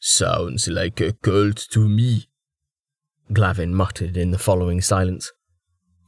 Sounds 0.00 0.66
like 0.66 1.00
a 1.00 1.12
cult 1.12 1.56
to 1.70 1.88
me. 1.88 2.28
Glavin 3.32 3.70
muttered 3.72 4.16
in 4.16 4.32
the 4.32 4.38
following 4.38 4.80
silence. 4.80 5.32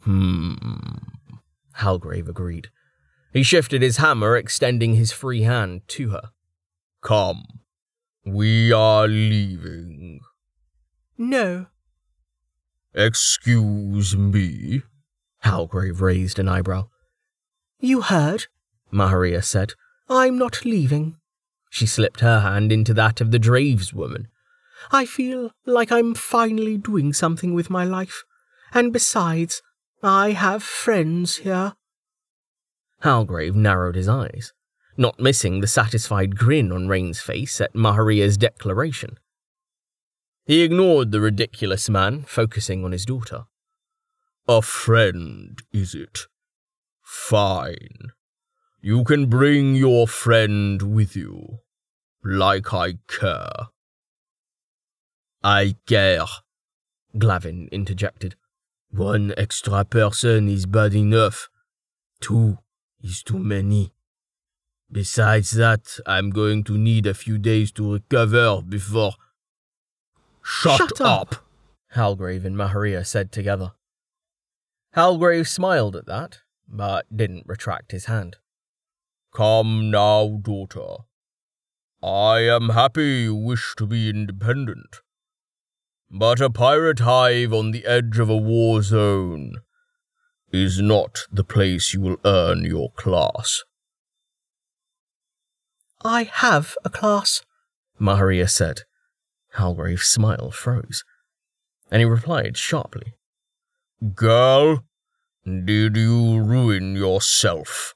Hmm. 0.01 0.55
Halgrave 1.79 2.29
agreed. 2.29 2.71
He 3.33 3.45
shifted 3.45 3.83
his 3.83 3.99
hammer, 3.99 4.37
extending 4.37 4.95
his 4.95 5.12
free 5.12 5.42
hand 5.42 5.83
to 5.88 6.11
her. 6.11 6.31
Come. 7.03 7.45
We 8.27 8.73
are 8.73 9.07
leaving. 9.07 10.21
No, 11.17 11.67
Excuse 12.95 14.17
me. 14.17 14.83
Halgrave 15.45 16.01
raised 16.01 16.39
an 16.39 16.49
eyebrow. 16.49 16.89
you 17.79 18.01
heard. 18.01 18.47
Maharia 18.91 19.45
said. 19.45 19.75
I'm 20.09 20.39
not 20.39 20.65
leaving. 20.65 21.17
She 21.69 21.87
slipped 21.87 22.21
her 22.21 22.41
hand 22.41 22.73
into 22.73 22.95
that 22.95 23.21
of 23.21 23.33
the 23.33 23.39
Draves 23.39 23.93
woman. 23.93 24.29
I 24.91 25.05
feel 25.05 25.51
like 25.67 25.93
I'm 25.93 26.15
finally 26.15 26.79
doing 26.79 27.12
something 27.12 27.53
with 27.53 27.69
my 27.69 27.85
life. 27.85 28.25
And 28.73 28.93
besides, 28.95 29.61
I 30.03 30.31
have 30.31 30.62
friends 30.62 31.37
here. 31.39 31.75
Halgrave 33.03 33.55
narrowed 33.55 33.95
his 33.95 34.09
eyes, 34.09 34.53
not 34.98 35.20
missing 35.20 35.61
the 35.61 35.66
satisfied 35.66 36.37
grin 36.37 36.72
on 36.72 36.88
Rain's 36.88 37.20
face 37.20 37.61
at 37.61 37.74
Maharia's 37.74 38.37
declaration. 38.37 39.18
He 40.44 40.62
ignored 40.62 41.11
the 41.11 41.20
ridiculous 41.20 41.88
man, 41.88 42.22
focusing 42.22 42.85
on 42.85 42.92
his 42.92 43.04
daughter. 43.04 43.46
A 44.48 44.62
friend, 44.62 45.61
is 45.72 45.94
it? 45.94 46.20
Fine. 47.02 48.12
You 48.80 49.02
can 49.02 49.26
bring 49.26 49.74
your 49.74 50.06
friend 50.06 50.80
with 50.82 51.16
you. 51.16 51.59
Like 52.22 52.72
I 52.72 52.98
care. 53.09 53.68
I 55.42 55.76
care, 55.87 56.26
Glavin 57.16 57.70
interjected. 57.70 58.37
One 58.90 59.35
extra 59.37 59.85
person 59.85 60.48
is 60.48 60.66
bad 60.66 60.94
enough. 60.94 61.48
Two 62.20 62.59
is 63.02 63.22
too 63.22 63.38
many. 63.38 63.92
Besides 64.90 65.51
that, 65.53 65.99
I'm 66.07 66.31
going 66.31 66.62
to 66.64 66.79
need 66.79 67.07
a 67.07 67.14
few 67.14 67.38
days 67.38 67.72
to 67.72 67.94
recover 67.94 68.62
before. 68.62 69.12
Shut, 70.42 70.79
Shut 70.79 71.01
up. 71.01 71.33
up. 71.33 71.46
Halgrave 71.94 72.44
and 72.44 72.57
Maharia 72.57 73.05
said 73.05 73.33
together. 73.33 73.72
Halgrave 74.94 75.49
smiled 75.49 75.96
at 75.96 76.07
that, 76.07 76.38
but 76.68 77.05
didn't 77.14 77.46
retract 77.46 77.92
his 77.92 78.05
hand. 78.07 78.37
Come 79.35 79.90
now, 79.90 80.38
daughter. 80.40 81.05
I 82.03 82.40
am 82.40 82.70
happy 82.70 83.22
you 83.22 83.35
wish 83.35 83.75
to 83.79 83.87
be 83.87 84.09
independent. 84.09 85.01
But 86.11 86.40
a 86.40 86.49
pirate 86.49 87.01
hive 87.01 87.53
on 87.53 87.72
the 87.72 87.85
edge 87.85 88.18
of 88.18 88.31
a 88.31 88.37
war 88.37 88.81
zone 88.83 89.57
is 90.53 90.81
not 90.81 91.27
the 91.33 91.44
place 91.44 91.92
you 91.92 92.01
will 92.01 92.18
earn 92.25 92.64
your 92.64 92.92
class. 92.92 93.64
I 96.07 96.31
have 96.35 96.76
a 96.85 96.91
class. 96.91 97.43
Maharia 98.01 98.49
said. 98.49 98.83
Halgrave's 99.55 100.07
smile 100.07 100.53
froze, 100.53 101.03
and 101.91 102.01
he 102.01 102.05
replied 102.05 102.57
sharply. 102.57 103.14
Girl, 104.14 104.85
did 105.45 105.97
you 105.97 106.39
ruin 106.39 106.95
yourself? 106.95 107.95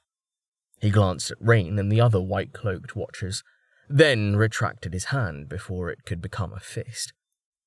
He 0.79 0.89
glanced 0.89 1.31
at 1.31 1.37
Rain 1.39 1.79
and 1.79 1.91
the 1.91 2.01
other 2.01 2.19
white 2.19 2.51
cloaked 2.51 2.95
watchers, 2.95 3.43
then 3.87 4.35
retracted 4.35 4.93
his 4.93 5.05
hand 5.05 5.47
before 5.47 5.89
it 5.89 6.03
could 6.05 6.21
become 6.21 6.51
a 6.53 6.59
fist. 6.59 7.13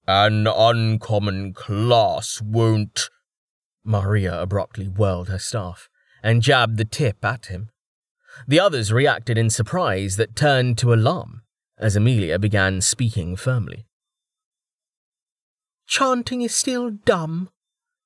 An 0.07 0.47
uncommon 0.47 1.55
class 1.55 2.43
won't. 2.43 3.09
Maharia 3.87 4.43
abruptly 4.43 4.89
whirled 4.89 5.29
her 5.29 5.39
staff 5.39 5.89
and 6.23 6.43
jabbed 6.43 6.77
the 6.77 6.85
tip 6.85 7.25
at 7.25 7.47
him. 7.47 7.71
The 8.47 8.61
others 8.61 8.93
reacted 8.93 9.39
in 9.39 9.51
surprise 9.51 10.16
that 10.16 10.37
turned 10.37 10.78
to 10.78 10.93
alarm 10.93 11.43
as 11.78 11.97
Amelia 11.97 12.39
began 12.39 12.80
speaking 12.80 13.37
firmly. 13.37 13.87
Chanting 15.87 16.43
is 16.43 16.55
still 16.55 16.91
dumb. 16.91 17.51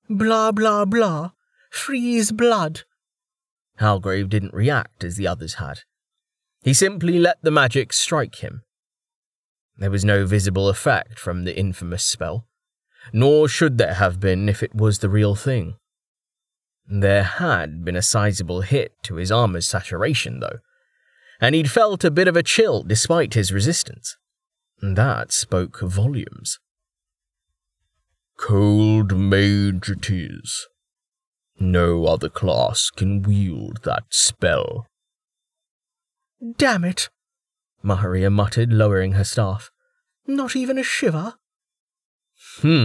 Blah, 0.08 0.52
blah, 0.52 0.84
blah. 0.84 1.30
Freeze 1.70 2.32
blood. 2.32 2.82
Halgrave 3.80 4.28
didn't 4.28 4.54
react 4.54 5.04
as 5.04 5.16
the 5.16 5.28
others 5.28 5.54
had. 5.54 5.80
He 6.62 6.74
simply 6.74 7.18
let 7.18 7.38
the 7.42 7.50
magic 7.50 7.92
strike 7.92 8.36
him. 8.36 8.62
There 9.76 9.90
was 9.90 10.04
no 10.04 10.26
visible 10.26 10.68
effect 10.68 11.18
from 11.18 11.44
the 11.44 11.56
infamous 11.56 12.04
spell, 12.04 12.46
nor 13.12 13.48
should 13.48 13.78
there 13.78 13.94
have 13.94 14.18
been 14.18 14.48
if 14.48 14.62
it 14.62 14.74
was 14.74 14.98
the 14.98 15.08
real 15.08 15.36
thing. 15.36 15.76
There 16.88 17.22
had 17.22 17.84
been 17.84 17.96
a 17.96 18.02
sizable 18.02 18.62
hit 18.62 18.92
to 19.02 19.16
his 19.16 19.30
armor's 19.30 19.66
saturation, 19.66 20.40
though, 20.40 20.58
and 21.38 21.54
he'd 21.54 21.70
felt 21.70 22.02
a 22.02 22.10
bit 22.10 22.28
of 22.28 22.36
a 22.36 22.42
chill 22.42 22.82
despite 22.82 23.34
his 23.34 23.52
resistance. 23.52 24.16
That 24.80 25.30
spoke 25.30 25.80
volumes. 25.80 26.58
Cold 28.38 29.16
mage 29.16 29.90
it 29.90 30.08
is. 30.10 30.66
No 31.60 32.06
other 32.06 32.28
class 32.28 32.88
can 32.90 33.22
wield 33.22 33.80
that 33.84 34.04
spell. 34.10 34.86
Damn 36.56 36.84
it, 36.84 37.10
Maharia 37.84 38.30
muttered, 38.30 38.72
lowering 38.72 39.12
her 39.12 39.24
staff. 39.24 39.70
Not 40.26 40.54
even 40.54 40.78
a 40.78 40.84
shiver? 40.84 41.34
Hmm, 42.60 42.84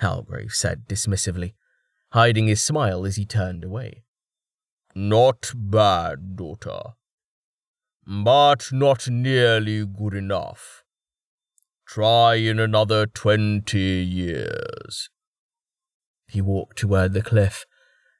Halgrave 0.00 0.52
said 0.52 0.88
dismissively, 0.88 1.54
hiding 2.12 2.46
his 2.46 2.62
smile 2.62 3.04
as 3.04 3.16
he 3.16 3.24
turned 3.24 3.64
away. 3.64 4.04
Not 4.94 5.52
bad, 5.54 6.36
daughter. 6.36 6.80
But 8.06 8.72
not 8.72 9.08
nearly 9.08 9.84
good 9.84 10.14
enough. 10.14 10.82
Try 11.86 12.34
in 12.34 12.58
another 12.58 13.06
twenty 13.06 14.02
years. 14.02 15.10
He 16.26 16.40
walked 16.40 16.78
toward 16.78 17.14
the 17.14 17.22
cliff, 17.22 17.64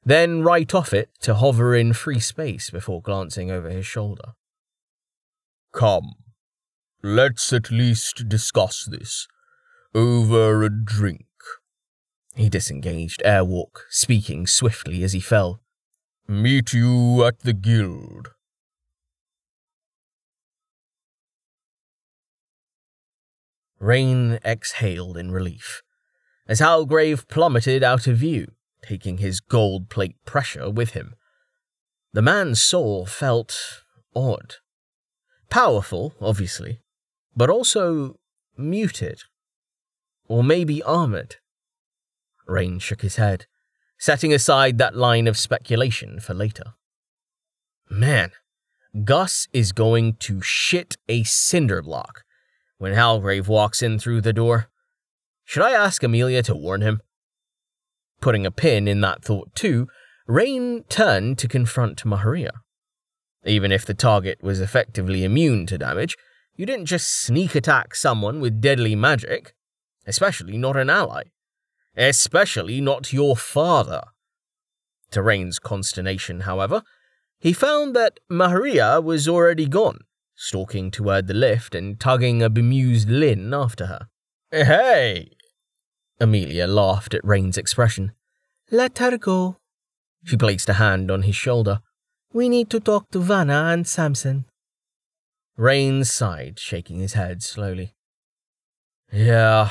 then 0.04 0.42
right 0.42 0.74
off 0.74 0.94
it 0.94 1.10
to 1.20 1.34
hover 1.34 1.74
in 1.74 1.92
free 1.92 2.20
space 2.20 2.70
before 2.70 3.02
glancing 3.02 3.50
over 3.50 3.68
his 3.68 3.86
shoulder. 3.86 4.32
Come, 5.72 6.14
let's 7.02 7.52
at 7.52 7.70
least 7.70 8.28
discuss 8.28 8.86
this 8.90 9.28
over 9.94 10.62
a 10.62 10.70
drink. 10.70 11.27
He 12.38 12.48
disengaged 12.48 13.20
Airwalk, 13.24 13.80
speaking 13.90 14.46
swiftly 14.46 15.02
as 15.02 15.12
he 15.12 15.18
fell. 15.18 15.60
Meet 16.28 16.72
you 16.72 17.24
at 17.24 17.40
the 17.40 17.52
guild. 17.52 18.28
Rain 23.80 24.38
exhaled 24.44 25.16
in 25.16 25.32
relief 25.32 25.82
as 26.46 26.60
Halgrave 26.60 27.26
plummeted 27.26 27.82
out 27.82 28.06
of 28.06 28.18
view, 28.18 28.52
taking 28.82 29.18
his 29.18 29.40
gold 29.40 29.88
plate 29.88 30.14
pressure 30.24 30.70
with 30.70 30.90
him. 30.90 31.16
The 32.12 32.22
man's 32.22 32.62
soul 32.62 33.04
felt 33.04 33.82
odd. 34.14 34.54
Powerful, 35.50 36.14
obviously, 36.20 36.78
but 37.36 37.50
also 37.50 38.14
muted. 38.56 39.22
Or 40.28 40.44
maybe 40.44 40.84
armored. 40.84 41.38
Rain 42.48 42.78
shook 42.78 43.02
his 43.02 43.16
head, 43.16 43.46
setting 43.98 44.32
aside 44.32 44.78
that 44.78 44.96
line 44.96 45.26
of 45.26 45.36
speculation 45.36 46.18
for 46.18 46.34
later. 46.34 46.74
Man, 47.90 48.32
Gus 49.04 49.46
is 49.52 49.72
going 49.72 50.14
to 50.16 50.40
shit 50.40 50.96
a 51.08 51.22
cinder 51.24 51.82
block 51.82 52.24
when 52.78 52.94
Halgrave 52.94 53.48
walks 53.48 53.82
in 53.82 53.98
through 53.98 54.22
the 54.22 54.32
door. 54.32 54.68
Should 55.44 55.62
I 55.62 55.72
ask 55.72 56.02
Amelia 56.02 56.42
to 56.44 56.54
warn 56.54 56.80
him? 56.80 57.00
Putting 58.20 58.46
a 58.46 58.50
pin 58.50 58.88
in 58.88 59.00
that 59.02 59.22
thought 59.24 59.54
too, 59.54 59.88
Rain 60.26 60.84
turned 60.88 61.38
to 61.38 61.48
confront 61.48 62.04
Maharia. 62.04 62.50
Even 63.44 63.72
if 63.72 63.86
the 63.86 63.94
target 63.94 64.42
was 64.42 64.60
effectively 64.60 65.24
immune 65.24 65.66
to 65.66 65.78
damage, 65.78 66.16
you 66.56 66.66
didn't 66.66 66.86
just 66.86 67.08
sneak 67.08 67.54
attack 67.54 67.94
someone 67.94 68.40
with 68.40 68.60
deadly 68.60 68.94
magic, 68.94 69.54
especially 70.06 70.58
not 70.58 70.76
an 70.76 70.90
ally. 70.90 71.24
Especially 71.98 72.80
not 72.80 73.12
your 73.12 73.36
father. 73.36 74.02
To 75.10 75.20
Rain's 75.20 75.58
consternation, 75.58 76.40
however, 76.40 76.82
he 77.40 77.52
found 77.52 77.96
that 77.96 78.20
Maharia 78.30 79.02
was 79.02 79.26
already 79.26 79.66
gone, 79.66 79.98
stalking 80.36 80.92
toward 80.92 81.26
the 81.26 81.34
lift 81.34 81.74
and 81.74 81.98
tugging 81.98 82.40
a 82.40 82.48
bemused 82.48 83.10
Lyn 83.10 83.52
after 83.52 83.86
her. 83.86 84.06
Hey! 84.52 85.32
Amelia 86.20 86.68
laughed 86.68 87.14
at 87.14 87.24
Rain's 87.24 87.58
expression. 87.58 88.12
Let 88.70 88.98
her 88.98 89.18
go. 89.18 89.56
She 90.24 90.36
placed 90.36 90.68
a 90.68 90.74
hand 90.74 91.10
on 91.10 91.22
his 91.22 91.36
shoulder. 91.36 91.80
We 92.32 92.48
need 92.48 92.70
to 92.70 92.80
talk 92.80 93.10
to 93.10 93.18
Vanna 93.18 93.70
and 93.72 93.88
Samson. 93.88 94.44
Rain 95.56 96.04
sighed, 96.04 96.60
shaking 96.60 97.00
his 97.00 97.14
head 97.14 97.42
slowly. 97.42 97.94
Yeah. 99.12 99.70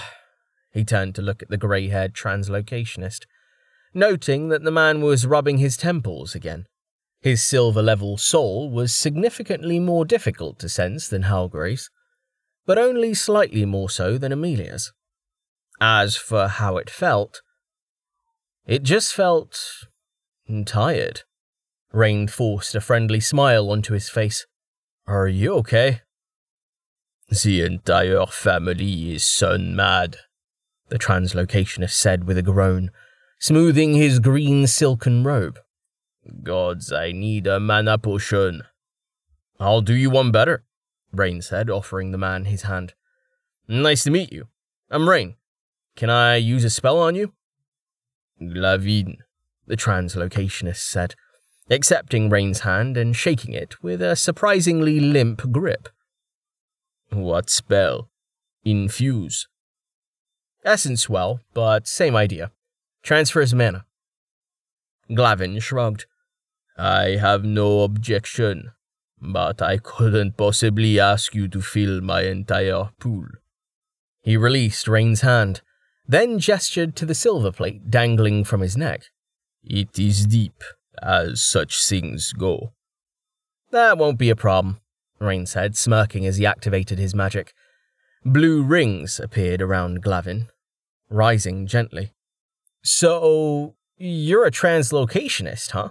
He 0.71 0.83
turned 0.83 1.15
to 1.15 1.21
look 1.21 1.41
at 1.41 1.49
the 1.49 1.57
grey 1.57 1.87
haired 1.87 2.13
translocationist, 2.13 3.25
noting 3.93 4.49
that 4.49 4.63
the 4.63 4.71
man 4.71 5.01
was 5.01 5.25
rubbing 5.25 5.57
his 5.57 5.77
temples 5.77 6.35
again. 6.35 6.67
His 7.21 7.43
silver 7.43 7.81
level 7.81 8.17
soul 8.17 8.69
was 8.69 8.93
significantly 8.93 9.79
more 9.79 10.05
difficult 10.05 10.59
to 10.59 10.69
sense 10.69 11.07
than 11.07 11.23
Halgrave's, 11.23 11.89
but 12.65 12.77
only 12.77 13.13
slightly 13.13 13.65
more 13.65 13.89
so 13.89 14.17
than 14.17 14.31
Amelia's. 14.31 14.93
As 15.79 16.15
for 16.15 16.47
how 16.47 16.77
it 16.77 16.89
felt, 16.89 17.41
it 18.65 18.83
just 18.83 19.13
felt 19.13 19.87
tired. 20.65 21.21
Rain 21.93 22.27
forced 22.27 22.75
a 22.75 22.81
friendly 22.81 23.19
smile 23.19 23.71
onto 23.71 23.93
his 23.93 24.09
face. 24.09 24.45
Are 25.07 25.27
you 25.27 25.53
okay? 25.55 26.01
The 27.29 27.61
entire 27.61 28.25
family 28.25 29.15
is 29.15 29.27
sun 29.27 29.75
mad, 29.75 30.17
the 30.89 30.99
translocationist 30.99 31.91
said 31.91 32.25
with 32.25 32.37
a 32.37 32.43
groan, 32.43 32.91
smoothing 33.39 33.93
his 33.93 34.19
green 34.19 34.67
silken 34.67 35.23
robe. 35.23 35.59
Gods, 36.43 36.91
I 36.91 37.11
need 37.11 37.47
a 37.47 37.59
mana 37.59 37.97
potion. 37.97 38.63
I'll 39.59 39.81
do 39.81 39.93
you 39.93 40.09
one 40.09 40.31
better, 40.31 40.63
Rain 41.11 41.41
said, 41.41 41.69
offering 41.69 42.11
the 42.11 42.17
man 42.17 42.45
his 42.45 42.63
hand. 42.63 42.93
Nice 43.67 44.03
to 44.03 44.11
meet 44.11 44.31
you. 44.31 44.47
I'm 44.89 45.09
Rain. 45.09 45.35
Can 45.95 46.09
I 46.09 46.35
use 46.35 46.63
a 46.63 46.69
spell 46.69 46.99
on 46.99 47.15
you? 47.15 47.33
Glavin, 48.41 49.17
the 49.65 49.75
translocationist 49.75 50.77
said, 50.77 51.15
accepting 51.69 52.29
Rain's 52.29 52.61
hand 52.61 52.97
and 52.97 53.15
shaking 53.15 53.53
it 53.53 53.81
with 53.83 54.01
a 54.01 54.15
surprisingly 54.15 54.99
limp 54.99 55.51
grip. 55.51 55.89
What 57.09 57.49
spell? 57.49 58.09
Infuse. 58.63 59.47
Essence 60.67 61.07
well, 61.07 61.39
but 61.53 61.87
same 61.87 62.15
idea. 62.15 62.51
Transfers 63.01 63.53
mana. 63.53 63.85
Glavin 65.09 65.61
shrugged. 65.61 66.05
I 66.77 67.15
have 67.15 67.45
no 67.45 67.83
objection, 67.83 68.71
but 69.21 69.61
I 69.61 69.77
couldn't 69.77 70.35
possibly 70.35 70.99
ask 70.99 71.33
you 71.33 71.47
to 71.47 71.61
fill 71.61 72.01
my 72.01 72.23
entire 72.23 72.89
pool. 72.99 73.27
He 74.21 74.35
released 74.35 74.89
Rain's 74.89 75.21
hand, 75.21 75.61
then 76.05 76.37
gestured 76.37 76.97
to 76.97 77.05
the 77.05 77.15
silver 77.15 77.53
plate 77.53 77.89
dangling 77.89 78.43
from 78.43 78.59
his 78.59 78.75
neck. 78.75 79.05
It 79.63 79.97
is 79.97 80.25
deep, 80.25 80.63
as 81.01 81.41
such 81.41 81.81
things 81.85 82.33
go. 82.33 82.73
That 83.71 83.97
won't 83.97 84.19
be 84.19 84.29
a 84.29 84.35
problem, 84.35 84.81
Rain 85.19 85.45
said, 85.45 85.77
smirking 85.77 86.25
as 86.25 86.35
he 86.35 86.45
activated 86.45 86.99
his 86.99 87.15
magic. 87.15 87.53
Blue 88.25 88.63
rings 88.63 89.17
appeared 89.17 89.61
around 89.61 90.03
Glavin, 90.03 90.49
rising 91.09 91.67
gently. 91.67 92.13
So, 92.83 93.75
you're 93.97 94.45
a 94.45 94.51
translocationist, 94.51 95.71
huh? 95.71 95.89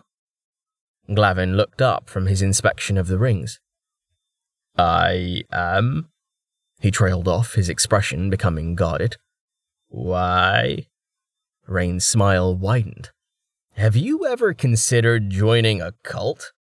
Glavin 1.08 1.56
looked 1.56 1.80
up 1.82 2.08
from 2.08 2.26
his 2.26 2.42
inspection 2.42 2.96
of 2.96 3.06
the 3.06 3.18
rings. 3.18 3.60
I 4.76 5.44
am? 5.52 6.08
He 6.80 6.90
trailed 6.90 7.28
off, 7.28 7.54
his 7.54 7.68
expression 7.68 8.28
becoming 8.28 8.74
guarded. 8.74 9.16
Why? 9.88 10.86
Rain's 11.66 12.06
smile 12.06 12.54
widened. 12.54 13.10
Have 13.74 13.96
you 13.96 14.26
ever 14.26 14.54
considered 14.54 15.30
joining 15.30 15.80
a 15.80 15.92
cult? 16.02 16.52